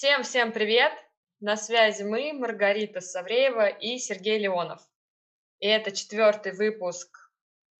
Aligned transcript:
Всем-всем 0.00 0.52
привет! 0.52 0.94
На 1.40 1.58
связи 1.58 2.04
мы, 2.04 2.32
Маргарита 2.32 3.02
Савреева 3.02 3.66
и 3.66 3.98
Сергей 3.98 4.38
Леонов. 4.38 4.80
И 5.58 5.66
это 5.66 5.92
четвертый 5.92 6.52
выпуск 6.52 7.30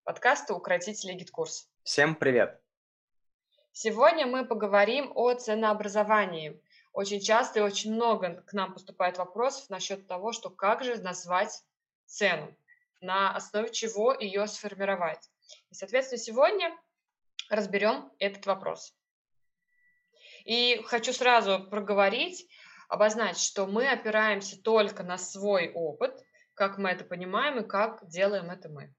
подкаста 0.05 0.53
«Укротители 0.53 1.15
GetCourse». 1.15 1.71
Всем 1.83 2.15
привет! 2.15 2.61
Сегодня 3.73 4.27
мы 4.27 4.45
поговорим 4.45 5.11
о 5.15 5.33
ценообразовании. 5.33 6.63
Очень 6.93 7.21
часто 7.21 7.61
и 7.61 7.63
очень 7.63 7.95
много 7.95 8.43
к 8.43 8.53
нам 8.53 8.75
поступает 8.75 9.17
вопросов 9.17 9.71
насчет 9.71 10.07
того, 10.07 10.33
что 10.33 10.51
как 10.51 10.85
же 10.85 11.01
назвать 11.01 11.65
цену, 12.05 12.55
на 13.01 13.35
основе 13.35 13.73
чего 13.73 14.13
ее 14.13 14.47
сформировать. 14.47 15.31
И, 15.71 15.75
соответственно, 15.75 16.19
сегодня 16.19 16.79
разберем 17.49 18.13
этот 18.19 18.45
вопрос. 18.45 18.95
И 20.51 20.83
хочу 20.85 21.13
сразу 21.13 21.61
проговорить, 21.71 22.49
обозначить, 22.89 23.45
что 23.45 23.69
мы 23.69 23.87
опираемся 23.87 24.61
только 24.61 25.05
на 25.05 25.17
свой 25.17 25.71
опыт, 25.73 26.13
как 26.55 26.77
мы 26.77 26.91
это 26.91 27.05
понимаем 27.05 27.61
и 27.61 27.69
как 27.69 28.01
делаем 28.09 28.51
это 28.51 28.69
мы. 28.69 28.93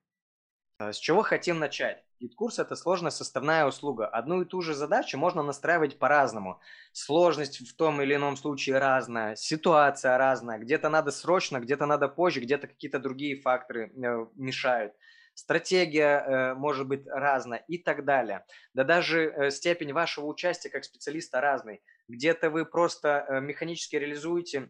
А 0.78 0.94
с 0.94 0.98
чего 0.98 1.24
хотим 1.24 1.60
начать? 1.60 2.06
Гид-курс– 2.22 2.58
это 2.60 2.78
сложная 2.78 3.12
составная 3.12 3.66
услуга. 3.66 4.08
Одну 4.08 4.42
и 4.42 4.46
ту 4.46 4.62
же 4.62 4.74
задачу 4.74 5.18
можно 5.18 5.44
настраивать 5.44 6.00
по-разному. 6.00 6.62
Сложность 6.94 7.68
в 7.68 7.76
том 7.76 8.02
или 8.02 8.16
ином 8.16 8.38
случае 8.38 8.78
разная, 8.78 9.36
ситуация 9.36 10.18
разная. 10.18 10.58
Где-то 10.58 10.88
надо 10.88 11.12
срочно, 11.12 11.60
где-то 11.60 11.86
надо 11.86 12.08
позже, 12.08 12.40
где-то 12.40 12.68
какие-то 12.68 13.00
другие 13.00 13.42
факторы 13.42 13.92
э, 13.94 14.26
мешают 14.36 14.94
стратегия 15.42 16.20
э, 16.20 16.54
может 16.54 16.88
быть 16.88 17.06
разная 17.08 17.64
и 17.68 17.78
так 17.80 18.06
далее. 18.06 18.46
Да 18.74 18.84
даже 18.84 19.24
э, 19.24 19.52
степень 19.52 19.92
вашего 19.92 20.26
участия 20.26 20.70
как 20.70 20.84
специалиста 20.84 21.42
разный. 21.42 21.82
Где-то 22.08 22.50
вы 22.52 22.66
просто 22.66 23.26
э, 23.28 23.42
механически 23.42 23.96
реализуете 23.96 24.70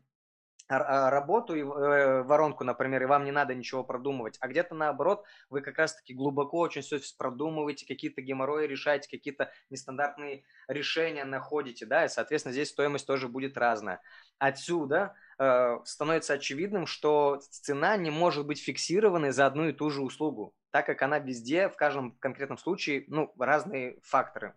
а, 0.72 1.10
работу 1.10 1.54
и 1.54 1.62
э, 1.62 2.24
воронку, 2.24 2.64
например, 2.64 3.04
и 3.04 3.06
вам 3.06 3.26
не 3.26 3.32
надо 3.32 3.54
ничего 3.54 3.84
продумывать, 3.84 4.38
а 4.40 4.48
где-то 4.48 4.74
наоборот 4.74 5.26
вы 5.50 5.60
как 5.60 5.78
раз-таки 5.78 6.14
глубоко 6.14 6.60
очень 6.60 6.82
все 6.82 6.98
продумываете, 7.18 7.86
какие-то 7.86 8.22
геморрои 8.22 8.68
решаете, 8.68 9.10
какие-то 9.10 9.52
нестандартные 9.70 10.46
решения 10.70 11.26
находите, 11.26 11.86
да, 11.86 12.06
и, 12.06 12.08
соответственно, 12.10 12.54
здесь 12.54 12.70
стоимость 12.70 13.06
тоже 13.06 13.28
будет 13.28 13.58
разная. 13.58 14.00
Отсюда 14.40 15.14
э, 15.38 15.78
становится 15.84 16.36
очевидным, 16.36 16.86
что 16.86 17.42
цена 17.50 17.98
не 17.98 18.10
может 18.10 18.48
быть 18.48 18.64
фиксированной 18.64 19.32
за 19.32 19.48
одну 19.48 19.68
и 19.68 19.74
ту 19.74 19.90
же 19.90 20.02
услугу, 20.02 20.56
так 20.72 20.86
как 20.86 21.02
она 21.02 21.20
везде, 21.20 21.70
в 21.70 21.76
каждом 21.76 22.18
конкретном 22.18 22.58
случае, 22.58 23.04
ну, 23.08 23.34
разные 23.38 24.00
факторы. 24.04 24.54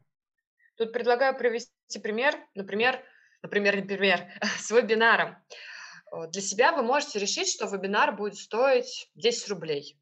Тут 0.77 0.93
предлагаю 0.93 1.37
привести 1.37 1.99
пример, 2.03 2.35
например, 2.55 3.01
например, 3.43 3.77
например, 3.77 4.21
с 4.59 4.71
вебинаром. 4.71 5.37
Для 6.29 6.41
себя 6.41 6.73
вы 6.73 6.83
можете 6.83 7.19
решить, 7.19 7.51
что 7.51 7.67
вебинар 7.67 8.15
будет 8.15 8.37
стоить 8.37 9.11
10 9.15 9.49
рублей. 9.49 9.99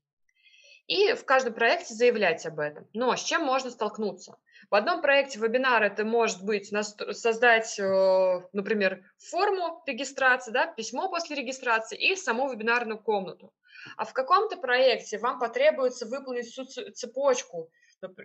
И 0.86 1.14
в 1.14 1.24
каждом 1.24 1.54
проекте 1.54 1.94
заявлять 1.94 2.44
об 2.44 2.58
этом. 2.58 2.86
Но 2.92 3.14
с 3.16 3.22
чем 3.22 3.44
можно 3.44 3.70
столкнуться? 3.70 4.36
В 4.70 4.74
одном 4.74 5.00
проекте 5.00 5.38
вебинара 5.38 5.84
это 5.84 6.04
может 6.04 6.42
быть 6.42 6.72
создать, 7.12 7.78
э, 7.78 8.42
например, 8.52 9.02
форму 9.19 9.82
регистрации, 9.86 10.50
да, 10.50 10.66
письмо 10.66 11.08
после 11.08 11.36
регистрации 11.36 11.97
и 11.97 12.16
саму 12.16 12.50
вебинарную 12.50 12.98
комнату. 12.98 13.52
А 13.97 14.05
в 14.05 14.12
каком-то 14.12 14.56
проекте 14.56 15.19
вам 15.19 15.38
потребуется 15.38 16.06
выполнить 16.06 16.47
всю 16.47 16.64
цепочку 16.64 17.70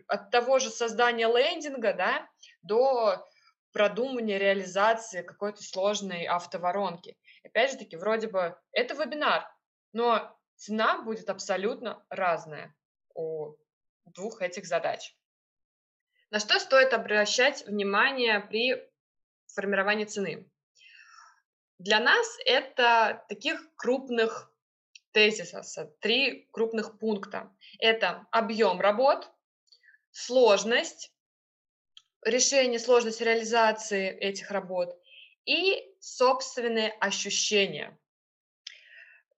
от 0.08 0.31
того 0.31 0.59
же 0.59 0.69
создания 0.69 1.27
лендинга 1.27 1.94
да, 1.94 2.30
до 2.61 3.25
продумывания 3.73 4.38
реализации 4.38 5.22
какой-то 5.22 5.61
сложной 5.61 6.25
автоворонки. 6.25 7.17
Опять 7.44 7.72
же 7.72 7.78
таки, 7.78 7.95
вроде 7.95 8.28
бы 8.28 8.58
это 8.72 8.95
вебинар, 8.95 9.47
но 9.94 10.35
цена 10.55 11.02
будет 11.03 11.30
абсолютно 11.30 12.03
разная 12.09 12.75
у 13.13 13.55
двух 14.06 14.41
этих 14.41 14.66
задач. 14.66 15.16
На 16.29 16.39
что 16.39 16.59
стоит 16.59 16.94
обращать 16.94 17.66
внимание 17.68 18.39
при 18.39 18.75
формировании 19.53 20.06
цены? 20.06 20.50
Для 21.78 22.00
нас 22.00 22.28
это 22.45 23.24
таких 23.29 23.62
крупных 23.75 24.51
тезисов, 25.17 25.66
три 26.00 26.47
крупных 26.51 27.00
пункта. 27.00 27.51
Это 27.79 28.28
объем 28.29 28.79
работ, 28.79 29.31
сложность, 30.11 31.11
решение, 32.23 32.78
сложность 32.78 33.19
реализации 33.19 34.11
этих 34.11 34.51
работ 34.51 34.95
и 35.44 35.91
собственные 36.00 36.91
ощущения. 37.00 37.97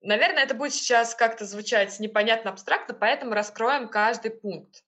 Наверное, 0.02 0.44
это 0.44 0.54
будет 0.54 0.74
сейчас 0.74 1.16
как-то 1.16 1.46
звучать 1.46 1.98
непонятно 2.02 2.52
абстрактно, 2.52 2.94
поэтому 2.94 3.34
раскроем 3.34 3.88
каждый 3.88 4.32
пункт. 4.32 4.84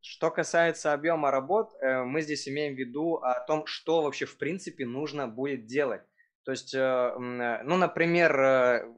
Что 0.00 0.30
касается 0.30 0.92
объема 0.92 1.32
работ, 1.32 1.72
э, 1.80 2.04
мы 2.04 2.22
здесь 2.22 2.46
имеем 2.46 2.76
в 2.76 2.78
виду 2.78 3.16
о 3.16 3.40
том, 3.40 3.66
что 3.66 4.02
вообще 4.02 4.26
в 4.26 4.38
принципе 4.38 4.86
нужно 4.86 5.26
будет 5.26 5.66
делать. 5.66 6.02
То 6.44 6.52
есть, 6.52 6.74
э, 6.74 6.78
э, 6.78 7.62
ну, 7.62 7.76
например, 7.76 8.36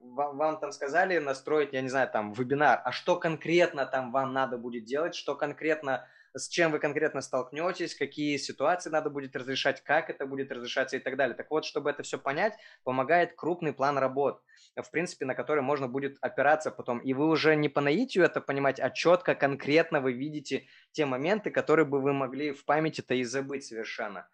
вам, 0.03 0.37
вам 0.37 0.61
там 0.61 0.73
сказали 0.73 1.19
настроить, 1.19 1.73
я 1.73 1.83
не 1.83 1.89
знаю, 1.89 2.09
там, 2.09 2.33
вебинар, 2.33 2.81
а 2.85 2.93
что 2.93 3.17
конкретно 3.17 3.87
там 3.87 4.13
вам 4.13 4.33
надо 4.33 4.59
будет 4.59 4.85
делать, 4.85 5.15
что 5.15 5.35
конкретно 5.35 6.07
с 6.35 6.49
чем 6.49 6.73
вы 6.73 6.79
конкретно 6.79 7.21
столкнетесь, 7.21 7.95
какие 7.95 8.37
ситуации 8.37 8.91
надо 8.91 9.11
будет 9.11 9.37
разрешать, 9.37 9.83
как 9.83 10.09
это 10.09 10.27
будет 10.27 10.51
разрешаться 10.51 10.97
и 10.97 11.01
так 11.01 11.17
далее. 11.17 11.37
Так 11.37 11.51
вот, 11.51 11.65
чтобы 11.65 11.91
это 11.91 12.03
все 12.03 12.19
понять, 12.19 12.55
помогает 12.85 13.35
крупный 13.37 13.73
план 13.73 13.99
работ, 13.99 14.43
в 14.77 14.91
принципе, 14.91 15.27
на 15.27 15.35
который 15.35 15.63
можно 15.63 15.89
будет 15.89 16.17
опираться 16.21 16.71
потом. 16.71 17.01
И 17.01 17.13
вы 17.13 17.29
уже 17.29 17.55
не 17.55 17.69
по 17.69 17.81
наитию 17.81 18.25
это 18.25 18.41
понимать, 18.41 18.81
а 18.81 18.91
четко, 18.91 19.35
конкретно 19.35 20.01
вы 20.01 20.13
видите 20.13 20.67
те 20.93 21.05
моменты, 21.05 21.51
которые 21.51 21.87
бы 21.87 22.01
вы 22.01 22.13
могли 22.13 22.53
в 22.53 22.65
памяти-то 22.65 23.15
и 23.15 23.25
забыть 23.25 23.65
совершенно. 23.65 24.29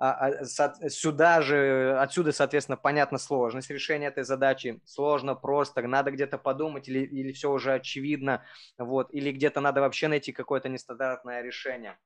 А, 0.00 0.28
а, 0.28 0.44
сюда 0.44 1.42
же, 1.42 1.98
отсюда, 1.98 2.30
соответственно, 2.30 2.76
понятна 2.76 3.18
сложность 3.18 3.70
решения 3.70 4.06
этой 4.06 4.22
задачи. 4.22 4.80
Сложно 4.84 5.34
просто, 5.34 5.82
надо 5.82 6.12
где-то 6.12 6.38
подумать 6.38 6.88
или, 6.88 7.00
или 7.00 7.32
все 7.32 7.50
уже 7.50 7.74
очевидно, 7.74 8.44
вот, 8.78 9.12
или 9.12 9.32
где-то 9.32 9.60
надо 9.60 9.80
вообще 9.80 10.06
найти 10.06 10.32
какое-то 10.32 10.68
нестандартное 10.68 11.42
решение. 11.42 11.98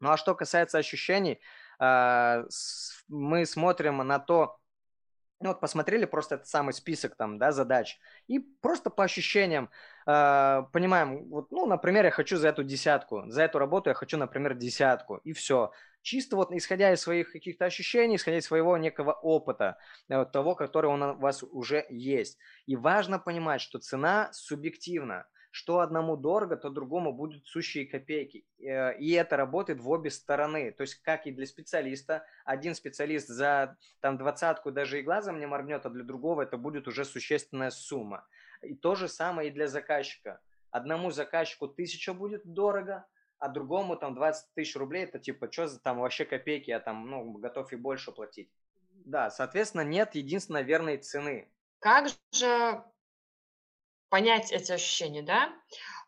Ну 0.00 0.10
а 0.10 0.16
что 0.16 0.34
касается 0.34 0.78
ощущений, 0.78 1.40
а, 1.78 2.44
мы 3.08 3.46
смотрим 3.46 3.98
на 3.98 4.18
то, 4.18 4.58
ну 5.40 5.50
вот 5.50 5.60
посмотрели 5.60 6.06
просто 6.06 6.34
этот 6.34 6.48
самый 6.48 6.72
список 6.72 7.14
там, 7.14 7.38
да, 7.38 7.52
задач, 7.52 7.98
и 8.26 8.40
просто 8.40 8.90
по 8.90 9.04
ощущениям 9.04 9.70
э, 10.06 10.62
понимаем, 10.72 11.28
вот, 11.30 11.50
ну, 11.50 11.64
например, 11.66 12.04
я 12.04 12.10
хочу 12.10 12.36
за 12.36 12.48
эту 12.48 12.62
десятку, 12.62 13.24
за 13.28 13.42
эту 13.42 13.58
работу 13.58 13.88
я 13.88 13.94
хочу, 13.94 14.18
например, 14.18 14.54
десятку, 14.54 15.16
и 15.24 15.32
все 15.32 15.72
чисто 16.02 16.36
вот 16.36 16.52
исходя 16.52 16.92
из 16.92 17.00
своих 17.00 17.32
каких-то 17.32 17.64
ощущений, 17.64 18.16
исходя 18.16 18.38
из 18.38 18.44
своего 18.44 18.76
некого 18.76 19.12
опыта, 19.12 19.78
э, 20.08 20.24
того, 20.24 20.54
который 20.54 20.90
у 20.90 21.18
вас 21.18 21.42
уже 21.42 21.86
есть. 21.88 22.38
И 22.66 22.76
важно 22.76 23.18
понимать, 23.18 23.60
что 23.60 23.78
цена 23.78 24.30
субъективна. 24.32 25.26
Что 25.52 25.80
одному 25.80 26.16
дорого, 26.16 26.56
то 26.56 26.70
другому 26.70 27.12
будут 27.12 27.44
сущие 27.44 27.84
копейки. 27.84 28.46
Э, 28.60 28.96
и 28.96 29.10
это 29.12 29.36
работает 29.36 29.80
в 29.80 29.90
обе 29.90 30.10
стороны. 30.10 30.70
То 30.70 30.82
есть, 30.82 30.94
как 31.02 31.26
и 31.26 31.32
для 31.32 31.46
специалиста, 31.46 32.24
один 32.44 32.74
специалист 32.74 33.26
за 33.26 33.76
там 34.00 34.16
двадцатку 34.16 34.70
даже 34.70 35.00
и 35.00 35.02
глазом 35.02 35.40
не 35.40 35.46
моргнет, 35.46 35.84
а 35.86 35.90
для 35.90 36.04
другого 36.04 36.42
это 36.42 36.56
будет 36.56 36.86
уже 36.86 37.04
существенная 37.04 37.70
сумма. 37.70 38.26
И 38.62 38.74
то 38.74 38.94
же 38.94 39.08
самое 39.08 39.48
и 39.48 39.52
для 39.52 39.66
заказчика. 39.66 40.40
Одному 40.70 41.10
заказчику 41.10 41.66
тысяча 41.66 42.14
будет 42.14 42.42
дорого, 42.44 43.06
а 43.40 43.48
другому 43.48 43.96
там 43.96 44.14
20 44.14 44.54
тысяч 44.54 44.76
рублей, 44.76 45.04
это 45.04 45.18
типа, 45.18 45.50
что 45.50 45.66
за 45.66 45.80
там 45.80 45.98
вообще 45.98 46.26
копейки, 46.26 46.70
я 46.70 46.78
там, 46.78 47.10
ну, 47.10 47.32
готов 47.32 47.72
и 47.72 47.76
больше 47.76 48.12
платить. 48.12 48.50
Да, 49.06 49.30
соответственно, 49.30 49.80
нет 49.80 50.14
единственной 50.14 50.62
верной 50.62 50.98
цены. 50.98 51.50
Как 51.78 52.08
же 52.32 52.84
понять 54.10 54.52
эти 54.52 54.72
ощущения, 54.72 55.22
да? 55.22 55.50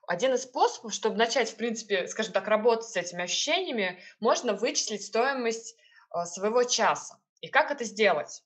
Один 0.07 0.35
из 0.35 0.43
способов, 0.43 0.93
чтобы 0.93 1.17
начать, 1.17 1.51
в 1.51 1.57
принципе, 1.57 2.07
скажем 2.07 2.35
так, 2.35 2.47
работать 2.49 2.89
с 2.89 2.97
этими 2.97 3.23
ощущениями, 3.23 3.99
можно 4.21 4.53
вычислить 4.53 5.03
стоимость 5.03 5.77
э, 6.15 6.25
своего 6.27 6.65
часа. 6.65 7.19
И 7.41 7.49
как 7.49 7.71
это 7.71 7.85
сделать? 7.85 8.43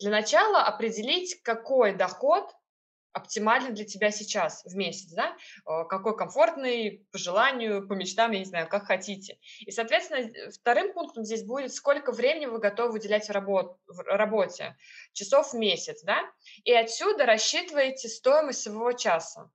Для 0.00 0.10
начала 0.10 0.64
определить, 0.64 1.40
какой 1.42 1.94
доход 1.94 2.54
оптимальный 3.12 3.72
для 3.72 3.84
тебя 3.84 4.10
сейчас 4.10 4.64
в 4.64 4.74
месяц, 4.74 5.12
да, 5.12 5.36
э, 5.66 5.84
какой 5.88 6.16
комфортный, 6.16 7.06
по 7.12 7.18
желанию, 7.18 7.86
по 7.86 7.92
мечтам, 7.92 8.32
я 8.32 8.38
не 8.38 8.44
знаю, 8.44 8.68
как 8.68 8.86
хотите. 8.86 9.38
И, 9.60 9.70
соответственно, 9.70 10.30
вторым 10.50 10.92
пунктом 10.92 11.24
здесь 11.24 11.44
будет, 11.44 11.72
сколько 11.72 12.12
времени 12.12 12.46
вы 12.46 12.58
готовы 12.58 12.94
уделять 12.94 13.28
работ, 13.30 13.78
работе, 14.06 14.76
часов 15.12 15.52
в 15.52 15.56
месяц, 15.56 16.02
да, 16.02 16.22
и 16.64 16.72
отсюда 16.72 17.26
рассчитываете 17.26 18.08
стоимость 18.08 18.62
своего 18.62 18.92
часа. 18.92 19.50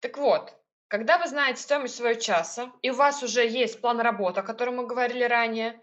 Так 0.00 0.16
вот, 0.16 0.54
когда 0.88 1.18
вы 1.18 1.28
знаете 1.28 1.62
стоимость 1.62 1.96
своего 1.96 2.18
часа, 2.18 2.72
и 2.82 2.90
у 2.90 2.94
вас 2.94 3.22
уже 3.22 3.46
есть 3.46 3.80
план 3.80 4.00
работы, 4.00 4.40
о 4.40 4.42
котором 4.42 4.76
мы 4.76 4.86
говорили 4.86 5.22
ранее, 5.22 5.80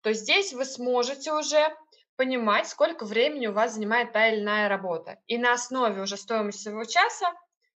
то 0.00 0.12
здесь 0.12 0.52
вы 0.52 0.64
сможете 0.64 1.32
уже 1.32 1.76
понимать, 2.18 2.66
сколько 2.66 3.04
времени 3.04 3.46
у 3.46 3.52
вас 3.52 3.74
занимает 3.74 4.12
та 4.12 4.28
или 4.28 4.40
иная 4.40 4.68
работа. 4.68 5.22
И 5.28 5.38
на 5.38 5.52
основе 5.52 6.02
уже 6.02 6.16
стоимости 6.16 6.62
своего 6.62 6.84
часа 6.84 7.32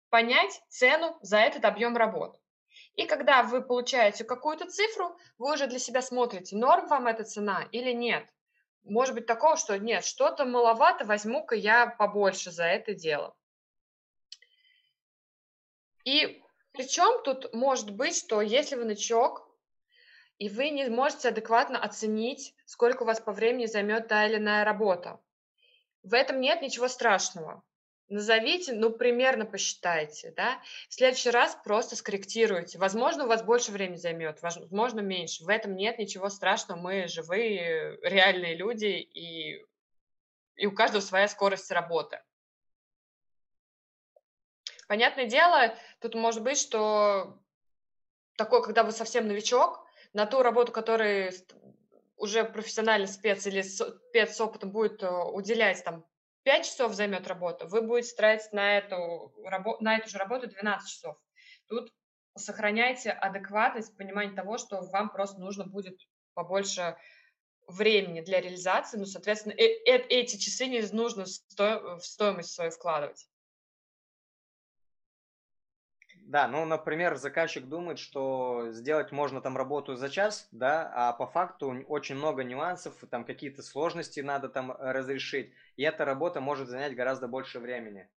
понять 0.09 0.63
цену 0.69 1.19
за 1.21 1.37
этот 1.37 1.67
объем 1.67 1.95
работ. 1.95 2.41
И 2.95 3.05
когда 3.05 3.43
вы 3.43 3.61
получаете 3.61 4.25
какую-то 4.25 4.67
цифру, 4.67 5.15
вы 5.37 5.53
уже 5.53 5.67
для 5.67 5.79
себя 5.79 6.01
смотрите, 6.01 6.57
норм 6.57 6.89
вам 6.89 7.07
эта 7.07 7.23
цена 7.23 7.69
или 7.71 7.93
нет. 7.93 8.27
Может 8.83 9.15
быть 9.15 9.27
такого, 9.27 9.59
что 9.59 9.79
нет, 9.79 10.07
что-то 10.07 10.47
маловато, 10.47 11.05
возьму-ка 11.05 11.55
я 11.55 11.87
побольше 11.87 12.51
за 12.51 12.65
это 12.65 12.95
дело. 12.95 13.37
И 16.05 16.43
причем 16.73 17.23
тут 17.25 17.53
может 17.53 17.91
быть, 17.91 18.17
что 18.17 18.41
если 18.41 18.77
вы 18.77 18.87
новичок, 18.87 19.50
и 20.41 20.49
вы 20.49 20.71
не 20.71 20.89
можете 20.89 21.29
адекватно 21.29 21.79
оценить, 21.79 22.55
сколько 22.65 23.03
у 23.03 23.07
вас 23.07 23.21
по 23.21 23.31
времени 23.31 23.67
займет 23.67 24.09
та 24.09 24.27
или 24.27 24.39
иная 24.39 24.65
работа. 24.65 25.21
В 26.03 26.15
этом 26.15 26.41
нет 26.41 26.63
ничего 26.63 26.89
страшного. 26.89 27.63
Назовите, 28.09 28.73
ну, 28.73 28.91
примерно 28.91 29.45
посчитайте, 29.45 30.33
да. 30.35 30.59
В 30.89 30.95
следующий 30.95 31.29
раз 31.29 31.57
просто 31.63 31.95
скорректируйте. 31.95 32.79
Возможно, 32.79 33.25
у 33.25 33.29
вас 33.29 33.43
больше 33.43 33.71
времени 33.71 33.97
займет, 33.97 34.41
возможно, 34.41 35.01
меньше. 35.01 35.45
В 35.45 35.51
этом 35.51 35.77
нет 35.77 35.99
ничего 35.99 36.31
страшного. 36.31 36.81
Мы 36.81 37.07
живые, 37.07 37.99
реальные 38.03 38.57
люди, 38.57 38.87
и, 38.87 39.63
и 40.57 40.67
у 40.67 40.73
каждого 40.73 41.03
своя 41.03 41.29
скорость 41.29 41.71
работы. 41.71 42.19
Понятное 44.89 45.27
дело, 45.27 45.77
тут 46.01 46.15
может 46.15 46.43
быть, 46.43 46.59
что 46.59 47.39
такое, 48.37 48.63
когда 48.63 48.85
вы 48.85 48.93
совсем 48.93 49.29
новичок, 49.29 49.87
на 50.13 50.27
ту 50.27 50.43
работу, 50.43 50.73
которую 50.73 51.33
уже 52.17 52.45
профессиональный 52.45 53.09
спец 53.09 53.47
или 53.47 53.63
спец 53.63 54.37
с 54.37 54.41
опытом 54.41 54.71
будет 54.71 55.03
э, 55.03 55.09
уделять 55.09 55.83
там 55.85 56.05
5 56.43 56.65
часов 56.65 56.95
займет 56.95 57.27
работа, 57.29 57.67
вы 57.67 57.83
будете 57.83 58.15
тратить 58.15 58.53
на 58.53 58.79
эту, 58.79 59.33
на 59.81 59.97
эту 59.97 60.09
же 60.09 60.19
работу 60.19 60.49
12 60.49 60.91
часов. 60.91 61.17
Тут 61.69 61.93
сохраняйте 62.37 63.11
адекватность, 63.11 63.97
понимание 63.97 64.35
того, 64.35 64.59
что 64.59 64.81
вам 64.83 65.11
просто 65.11 65.41
нужно 65.41 65.67
будет 65.67 65.99
побольше 66.35 66.97
времени 67.67 68.21
для 68.21 68.41
реализации, 68.41 68.99
ну, 68.99 69.05
соответственно, 69.05 69.53
э 69.53 69.67
э 69.87 69.99
эти 70.09 70.37
часы 70.37 70.67
не 70.67 70.81
нужно 70.93 71.25
в 71.25 72.01
стоимость 72.01 72.53
свою 72.53 72.71
вкладывать. 72.71 73.30
Да, 76.31 76.47
ну, 76.47 76.65
например, 76.65 77.17
заказчик 77.17 77.65
думает, 77.65 77.99
что 77.99 78.71
сделать 78.71 79.11
можно 79.11 79.41
там 79.41 79.57
работу 79.57 79.97
за 79.97 80.09
час, 80.09 80.47
да, 80.53 80.89
а 80.95 81.13
по 81.13 81.27
факту 81.27 81.85
очень 81.89 82.15
много 82.15 82.45
нюансов, 82.45 82.95
там 83.11 83.25
какие-то 83.25 83.65
сложности 83.65 84.21
надо 84.21 84.49
там 84.49 84.71
э, 84.71 84.93
разрешить, 84.93 85.53
и 85.75 85.83
эта 85.83 86.05
работа 86.05 86.41
может 86.41 86.69
занять 86.69 86.95
гораздо 86.95 87.27
больше 87.27 87.59
времени. 87.59 88.09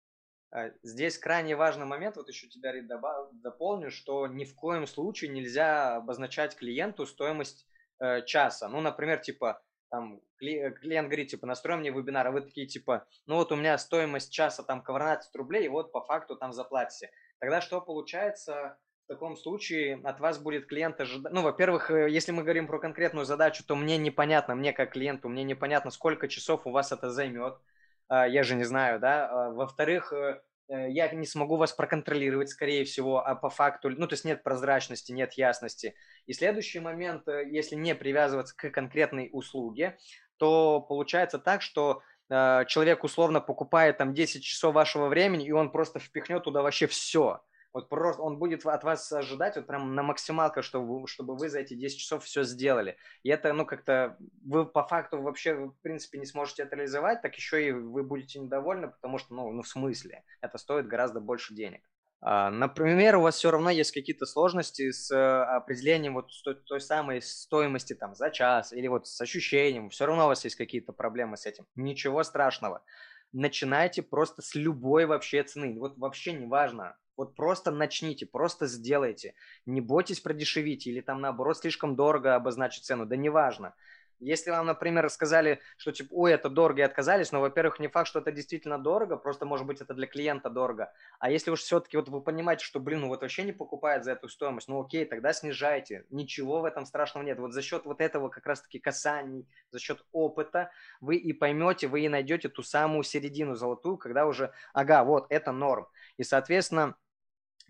Э, 0.54 0.70
здесь 0.84 1.18
крайне 1.18 1.56
важный 1.56 1.86
момент, 1.86 2.16
вот 2.16 2.28
еще 2.28 2.46
тебя, 2.46 2.70
Рит, 2.70 2.88
дополню, 3.32 3.90
что 3.90 4.28
ни 4.28 4.44
в 4.44 4.54
коем 4.54 4.86
случае 4.86 5.32
нельзя 5.32 5.96
обозначать 5.96 6.54
клиенту 6.54 7.06
стоимость 7.06 7.66
э, 7.98 8.22
часа. 8.26 8.68
Ну, 8.68 8.80
например, 8.80 9.18
типа, 9.18 9.60
там, 9.90 10.20
клиент 10.38 11.08
говорит, 11.08 11.30
типа, 11.30 11.48
настрой 11.48 11.78
мне 11.78 11.90
вебинар, 11.90 12.28
а 12.28 12.30
вы 12.30 12.42
такие, 12.42 12.68
типа, 12.68 13.08
ну 13.26 13.34
вот 13.34 13.50
у 13.50 13.56
меня 13.56 13.76
стоимость 13.76 14.32
часа 14.32 14.62
там 14.62 14.84
12 14.84 15.34
рублей, 15.34 15.64
и 15.64 15.68
вот 15.68 15.90
по 15.90 16.00
факту 16.00 16.36
там 16.36 16.52
заплатите. 16.52 17.10
Тогда 17.44 17.60
что 17.60 17.82
получается? 17.82 18.78
В 19.04 19.08
таком 19.08 19.36
случае 19.36 20.00
от 20.02 20.18
вас 20.18 20.38
будет 20.38 20.66
клиент 20.66 20.98
ожидать... 20.98 21.30
Ну, 21.30 21.42
во-первых, 21.42 21.90
э, 21.90 22.08
если 22.08 22.32
мы 22.32 22.42
говорим 22.42 22.66
про 22.66 22.78
конкретную 22.78 23.26
задачу, 23.26 23.62
то 23.66 23.76
мне 23.76 23.98
непонятно, 23.98 24.54
мне 24.54 24.72
как 24.72 24.92
клиенту, 24.92 25.28
мне 25.28 25.44
непонятно, 25.44 25.90
сколько 25.90 26.26
часов 26.26 26.66
у 26.66 26.70
вас 26.70 26.90
это 26.90 27.10
займет. 27.10 27.58
А, 28.08 28.26
я 28.26 28.44
же 28.44 28.54
не 28.54 28.64
знаю, 28.64 28.98
да. 28.98 29.28
А, 29.28 29.50
во-вторых, 29.50 30.10
э, 30.14 30.40
э, 30.68 30.90
я 30.90 31.10
не 31.10 31.26
смогу 31.26 31.56
вас 31.56 31.74
проконтролировать, 31.74 32.48
скорее 32.48 32.86
всего, 32.86 33.18
а 33.18 33.34
по 33.34 33.50
факту, 33.50 33.90
ну, 33.90 34.06
то 34.06 34.14
есть 34.14 34.24
нет 34.24 34.42
прозрачности, 34.42 35.12
нет 35.12 35.34
ясности. 35.34 35.94
И 36.24 36.32
следующий 36.32 36.80
момент, 36.80 37.28
если 37.28 37.74
не 37.74 37.94
привязываться 37.94 38.56
к 38.56 38.70
конкретной 38.70 39.28
услуге, 39.34 39.98
то 40.38 40.80
получается 40.80 41.38
так, 41.38 41.60
что 41.60 42.00
Э, 42.30 42.64
человек 42.66 43.04
условно 43.04 43.40
покупает 43.40 43.98
там 43.98 44.14
10 44.14 44.42
часов 44.42 44.74
вашего 44.74 45.08
времени, 45.08 45.46
и 45.46 45.52
он 45.52 45.70
просто 45.70 45.98
впихнет 45.98 46.44
туда 46.44 46.62
вообще 46.62 46.86
все. 46.86 47.42
Вот 47.74 47.88
просто 47.88 48.22
он 48.22 48.38
будет 48.38 48.64
от 48.64 48.84
вас 48.84 49.10
ожидать 49.12 49.56
вот 49.56 49.66
прям 49.66 49.96
на 49.96 50.04
максималка, 50.04 50.62
чтобы, 50.62 51.08
чтобы 51.08 51.36
вы 51.36 51.48
за 51.48 51.58
эти 51.58 51.74
10 51.74 51.98
часов 51.98 52.24
все 52.24 52.44
сделали. 52.44 52.96
И 53.24 53.30
это, 53.30 53.52
ну, 53.52 53.66
как-то 53.66 54.16
вы 54.44 54.64
по 54.64 54.86
факту 54.86 55.20
вообще, 55.20 55.54
в 55.54 55.74
принципе, 55.82 56.18
не 56.18 56.26
сможете 56.26 56.62
это 56.62 56.76
реализовать, 56.76 57.20
так 57.20 57.34
еще 57.34 57.66
и 57.66 57.72
вы 57.72 58.04
будете 58.04 58.38
недовольны, 58.38 58.88
потому 58.88 59.18
что, 59.18 59.34
ну, 59.34 59.50
ну 59.50 59.62
в 59.62 59.68
смысле, 59.68 60.22
это 60.40 60.56
стоит 60.56 60.86
гораздо 60.86 61.20
больше 61.20 61.52
денег. 61.52 61.82
А, 62.26 62.50
например, 62.50 63.16
у 63.16 63.20
вас 63.20 63.36
все 63.36 63.50
равно 63.50 63.68
есть 63.68 63.92
какие-то 63.92 64.24
сложности 64.24 64.90
с 64.92 65.10
э, 65.10 65.42
определением 65.56 66.14
вот 66.14 66.30
той, 66.66 66.80
самой 66.80 67.20
стоимости 67.20 67.92
там 67.92 68.14
за 68.14 68.30
час 68.30 68.72
или 68.72 68.86
вот 68.86 69.06
с 69.06 69.20
ощущением, 69.20 69.90
все 69.90 70.06
равно 70.06 70.24
у 70.24 70.28
вас 70.28 70.42
есть 70.44 70.56
какие-то 70.56 70.94
проблемы 70.94 71.36
с 71.36 71.44
этим. 71.44 71.66
Ничего 71.74 72.22
страшного. 72.22 72.82
Начинайте 73.32 74.02
просто 74.02 74.40
с 74.40 74.54
любой 74.54 75.04
вообще 75.04 75.42
цены. 75.42 75.78
Вот 75.78 75.98
вообще 75.98 76.32
не 76.32 76.46
важно. 76.46 76.96
Вот 77.14 77.36
просто 77.36 77.70
начните, 77.70 78.24
просто 78.24 78.68
сделайте. 78.68 79.34
Не 79.66 79.82
бойтесь 79.82 80.20
продешевить 80.20 80.86
или 80.86 81.02
там 81.02 81.20
наоборот 81.20 81.58
слишком 81.58 81.94
дорого 81.94 82.36
обозначить 82.36 82.84
цену. 82.84 83.04
Да 83.04 83.16
неважно. 83.16 83.74
Если 84.20 84.50
вам, 84.50 84.66
например, 84.66 85.08
сказали, 85.10 85.60
что 85.76 85.92
типа, 85.92 86.12
ой, 86.12 86.32
это 86.32 86.48
дорого 86.48 86.80
и 86.80 86.84
отказались, 86.84 87.32
но, 87.32 87.40
во-первых, 87.40 87.78
не 87.78 87.88
факт, 87.88 88.08
что 88.08 88.20
это 88.20 88.32
действительно 88.32 88.78
дорого, 88.78 89.16
просто, 89.16 89.46
может 89.46 89.66
быть, 89.66 89.80
это 89.80 89.94
для 89.94 90.06
клиента 90.06 90.50
дорого. 90.50 90.92
А 91.18 91.30
если 91.30 91.50
уж 91.50 91.60
все-таки 91.60 91.96
вот 91.96 92.08
вы 92.08 92.20
понимаете, 92.20 92.64
что, 92.64 92.80
блин, 92.80 93.00
ну 93.00 93.08
вот 93.08 93.22
вообще 93.22 93.42
не 93.42 93.52
покупает 93.52 94.04
за 94.04 94.12
эту 94.12 94.28
стоимость, 94.28 94.68
ну 94.68 94.80
окей, 94.80 95.04
тогда 95.04 95.32
снижайте. 95.32 96.06
Ничего 96.10 96.60
в 96.60 96.64
этом 96.64 96.86
страшного 96.86 97.24
нет. 97.24 97.38
Вот 97.38 97.52
за 97.52 97.62
счет 97.62 97.84
вот 97.84 98.00
этого 98.00 98.28
как 98.28 98.46
раз-таки 98.46 98.78
касаний, 98.78 99.48
за 99.70 99.78
счет 99.78 100.04
опыта 100.12 100.70
вы 101.00 101.16
и 101.16 101.32
поймете, 101.32 101.86
вы 101.88 102.02
и 102.02 102.08
найдете 102.08 102.48
ту 102.48 102.62
самую 102.62 103.02
середину 103.02 103.54
золотую, 103.54 103.96
когда 103.98 104.26
уже, 104.26 104.52
ага, 104.72 105.04
вот, 105.04 105.26
это 105.28 105.52
норм. 105.52 105.86
И, 106.16 106.22
соответственно, 106.22 106.96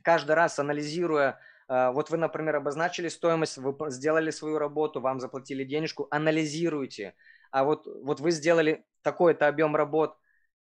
каждый 0.03 0.33
раз 0.33 0.59
анализируя 0.59 1.41
вот 1.69 2.11
вы, 2.11 2.17
например, 2.17 2.57
обозначили 2.57 3.09
стоимость, 3.09 3.59
вы 3.59 3.75
сделали 3.91 4.31
свою 4.31 4.59
работу, 4.59 5.01
вам 5.01 5.21
заплатили 5.21 5.65
денежку, 5.65 6.07
анализируйте. 6.11 7.15
А 7.51 7.65
вот, 7.65 7.87
вот 7.87 8.21
вы 8.21 8.31
сделали 8.33 8.85
такой-то 9.03 9.49
объем 9.49 9.77
работ, 9.77 10.17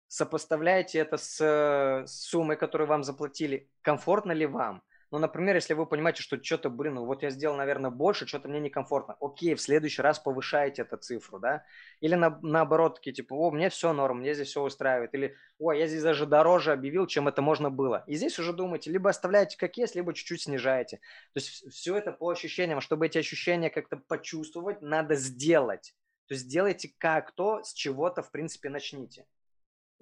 сопоставляйте 0.08 0.98
это 0.98 1.16
с 1.16 2.04
суммой, 2.06 2.56
которую 2.56 2.88
вам 2.88 3.02
заплатили, 3.02 3.70
комфортно 3.80 4.32
ли 4.32 4.46
вам. 4.46 4.82
Ну, 5.12 5.18
например, 5.18 5.56
если 5.56 5.74
вы 5.74 5.84
понимаете, 5.84 6.22
что 6.22 6.42
что-то, 6.42 6.70
блин, 6.70 6.94
ну 6.94 7.04
вот 7.04 7.22
я 7.22 7.28
сделал, 7.28 7.54
наверное, 7.54 7.90
больше, 7.90 8.26
что-то 8.26 8.48
мне 8.48 8.60
некомфортно. 8.60 9.14
Окей, 9.20 9.54
в 9.54 9.60
следующий 9.60 10.00
раз 10.00 10.18
повышаете 10.18 10.82
эту 10.82 10.96
цифру, 10.96 11.38
да? 11.38 11.66
Или 12.00 12.14
на, 12.14 12.38
наоборот, 12.40 12.94
такие, 12.94 13.12
типа, 13.12 13.34
о, 13.34 13.50
мне 13.50 13.68
все 13.68 13.92
норм, 13.92 14.20
мне 14.20 14.32
здесь 14.32 14.48
все 14.48 14.62
устраивает. 14.62 15.12
Или, 15.12 15.36
о, 15.58 15.72
я 15.74 15.86
здесь 15.86 16.02
даже 16.02 16.24
дороже 16.24 16.72
объявил, 16.72 17.06
чем 17.06 17.28
это 17.28 17.42
можно 17.42 17.70
было. 17.70 18.04
И 18.06 18.14
здесь 18.14 18.38
уже 18.38 18.54
думаете, 18.54 18.90
либо 18.90 19.10
оставляете 19.10 19.58
как 19.58 19.76
есть, 19.76 19.94
либо 19.94 20.14
чуть-чуть 20.14 20.40
снижаете. 20.40 20.96
То 21.34 21.40
есть 21.40 21.70
все 21.70 21.94
это 21.94 22.12
по 22.12 22.30
ощущениям. 22.30 22.80
Чтобы 22.80 23.04
эти 23.04 23.18
ощущения 23.18 23.68
как-то 23.68 23.98
почувствовать, 23.98 24.80
надо 24.80 25.14
сделать. 25.16 25.94
То 26.26 26.32
есть 26.32 26.48
делайте 26.48 26.90
как 26.96 27.32
то, 27.32 27.62
с 27.62 27.74
чего-то, 27.74 28.22
в 28.22 28.30
принципе, 28.30 28.70
начните. 28.70 29.26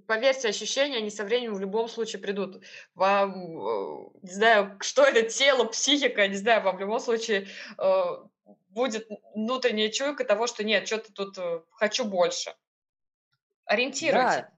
Поверьте, 0.06 0.48
ощущения, 0.48 0.98
они 0.98 1.10
со 1.10 1.24
временем 1.24 1.54
в 1.54 1.60
любом 1.60 1.88
случае 1.88 2.20
придут. 2.20 2.62
Вам, 2.94 3.32
э, 3.32 4.08
не 4.22 4.32
знаю, 4.32 4.76
что 4.80 5.04
это 5.04 5.22
тело, 5.22 5.64
психика, 5.64 6.26
не 6.28 6.36
знаю, 6.36 6.62
вам 6.62 6.76
в 6.76 6.80
любом 6.80 7.00
случае 7.00 7.48
э, 7.78 8.02
будет 8.68 9.08
внутренняя 9.34 9.90
чуйка 9.90 10.24
того, 10.24 10.46
что 10.46 10.64
нет, 10.64 10.86
что-то 10.86 11.12
тут 11.12 11.38
э, 11.38 11.62
хочу 11.70 12.04
больше. 12.04 12.54
Ориентируйте. 13.64 14.48
Да. 14.48 14.50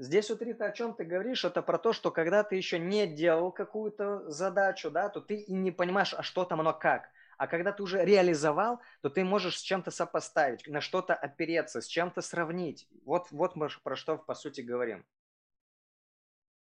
Здесь 0.00 0.30
вот, 0.30 0.40
Рита, 0.40 0.64
о 0.64 0.72
чем 0.72 0.94
ты 0.94 1.04
говоришь, 1.04 1.44
это 1.44 1.60
про 1.60 1.76
то, 1.76 1.92
что 1.92 2.10
когда 2.10 2.42
ты 2.42 2.56
еще 2.56 2.78
не 2.78 3.06
делал 3.06 3.52
какую-то 3.52 4.30
задачу, 4.30 4.90
да, 4.90 5.10
то 5.10 5.20
ты 5.20 5.36
и 5.36 5.52
не 5.52 5.72
понимаешь, 5.72 6.14
а 6.16 6.22
что 6.22 6.44
там 6.44 6.60
оно 6.60 6.72
как. 6.72 7.10
А 7.40 7.46
когда 7.46 7.72
ты 7.72 7.82
уже 7.82 8.04
реализовал, 8.04 8.82
то 9.00 9.08
ты 9.08 9.24
можешь 9.24 9.58
с 9.58 9.62
чем-то 9.62 9.90
сопоставить, 9.90 10.66
на 10.66 10.82
что-то 10.82 11.14
опереться, 11.14 11.80
с 11.80 11.86
чем-то 11.86 12.20
сравнить. 12.20 12.86
Вот, 13.06 13.28
вот 13.30 13.56
мы 13.56 13.70
про 13.82 13.96
что 13.96 14.18
по 14.18 14.34
сути 14.34 14.60
говорим. 14.60 15.06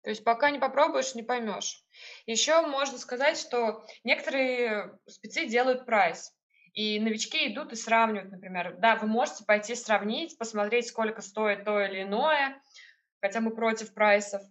То 0.03 0.11
есть 0.11 0.25
пока 0.25 0.51
не 0.51 0.59
попробуешь, 0.59 1.15
не 1.15 1.23
поймешь. 1.23 1.85
Еще 2.27 2.61
можно 2.67 2.99
сказать, 2.99 3.39
что 3.39 3.87
некоторые 4.03 4.99
спецы 5.07 5.47
делают 5.47 5.87
прайс. 5.87 6.35
И 6.73 6.99
новички 6.99 7.53
идут 7.53 7.73
и 7.73 7.77
сравнивают, 7.77 8.33
например. 8.33 8.77
Да, 8.79 8.97
вы 8.97 9.07
можете 9.07 9.45
пойти 9.45 9.77
сравнить, 9.77 10.37
посмотреть, 10.37 10.89
сколько 10.89 11.23
стоит 11.23 11.65
то 11.65 11.81
или 11.81 12.03
иное, 12.03 12.61
хотя 13.21 13.41
мы 13.41 13.55
против 13.55 13.95
прайсов. 13.95 14.43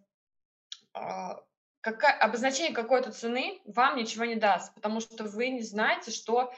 Какая, 1.84 2.18
обозначение 2.18 2.74
какой-то 2.74 3.12
цены 3.12 3.60
вам 3.66 3.98
ничего 3.98 4.24
не 4.24 4.36
даст, 4.36 4.74
потому 4.74 5.02
что 5.02 5.26
вы 5.26 5.50
не 5.50 5.64
знаете, 5.64 6.12
что 6.12 6.54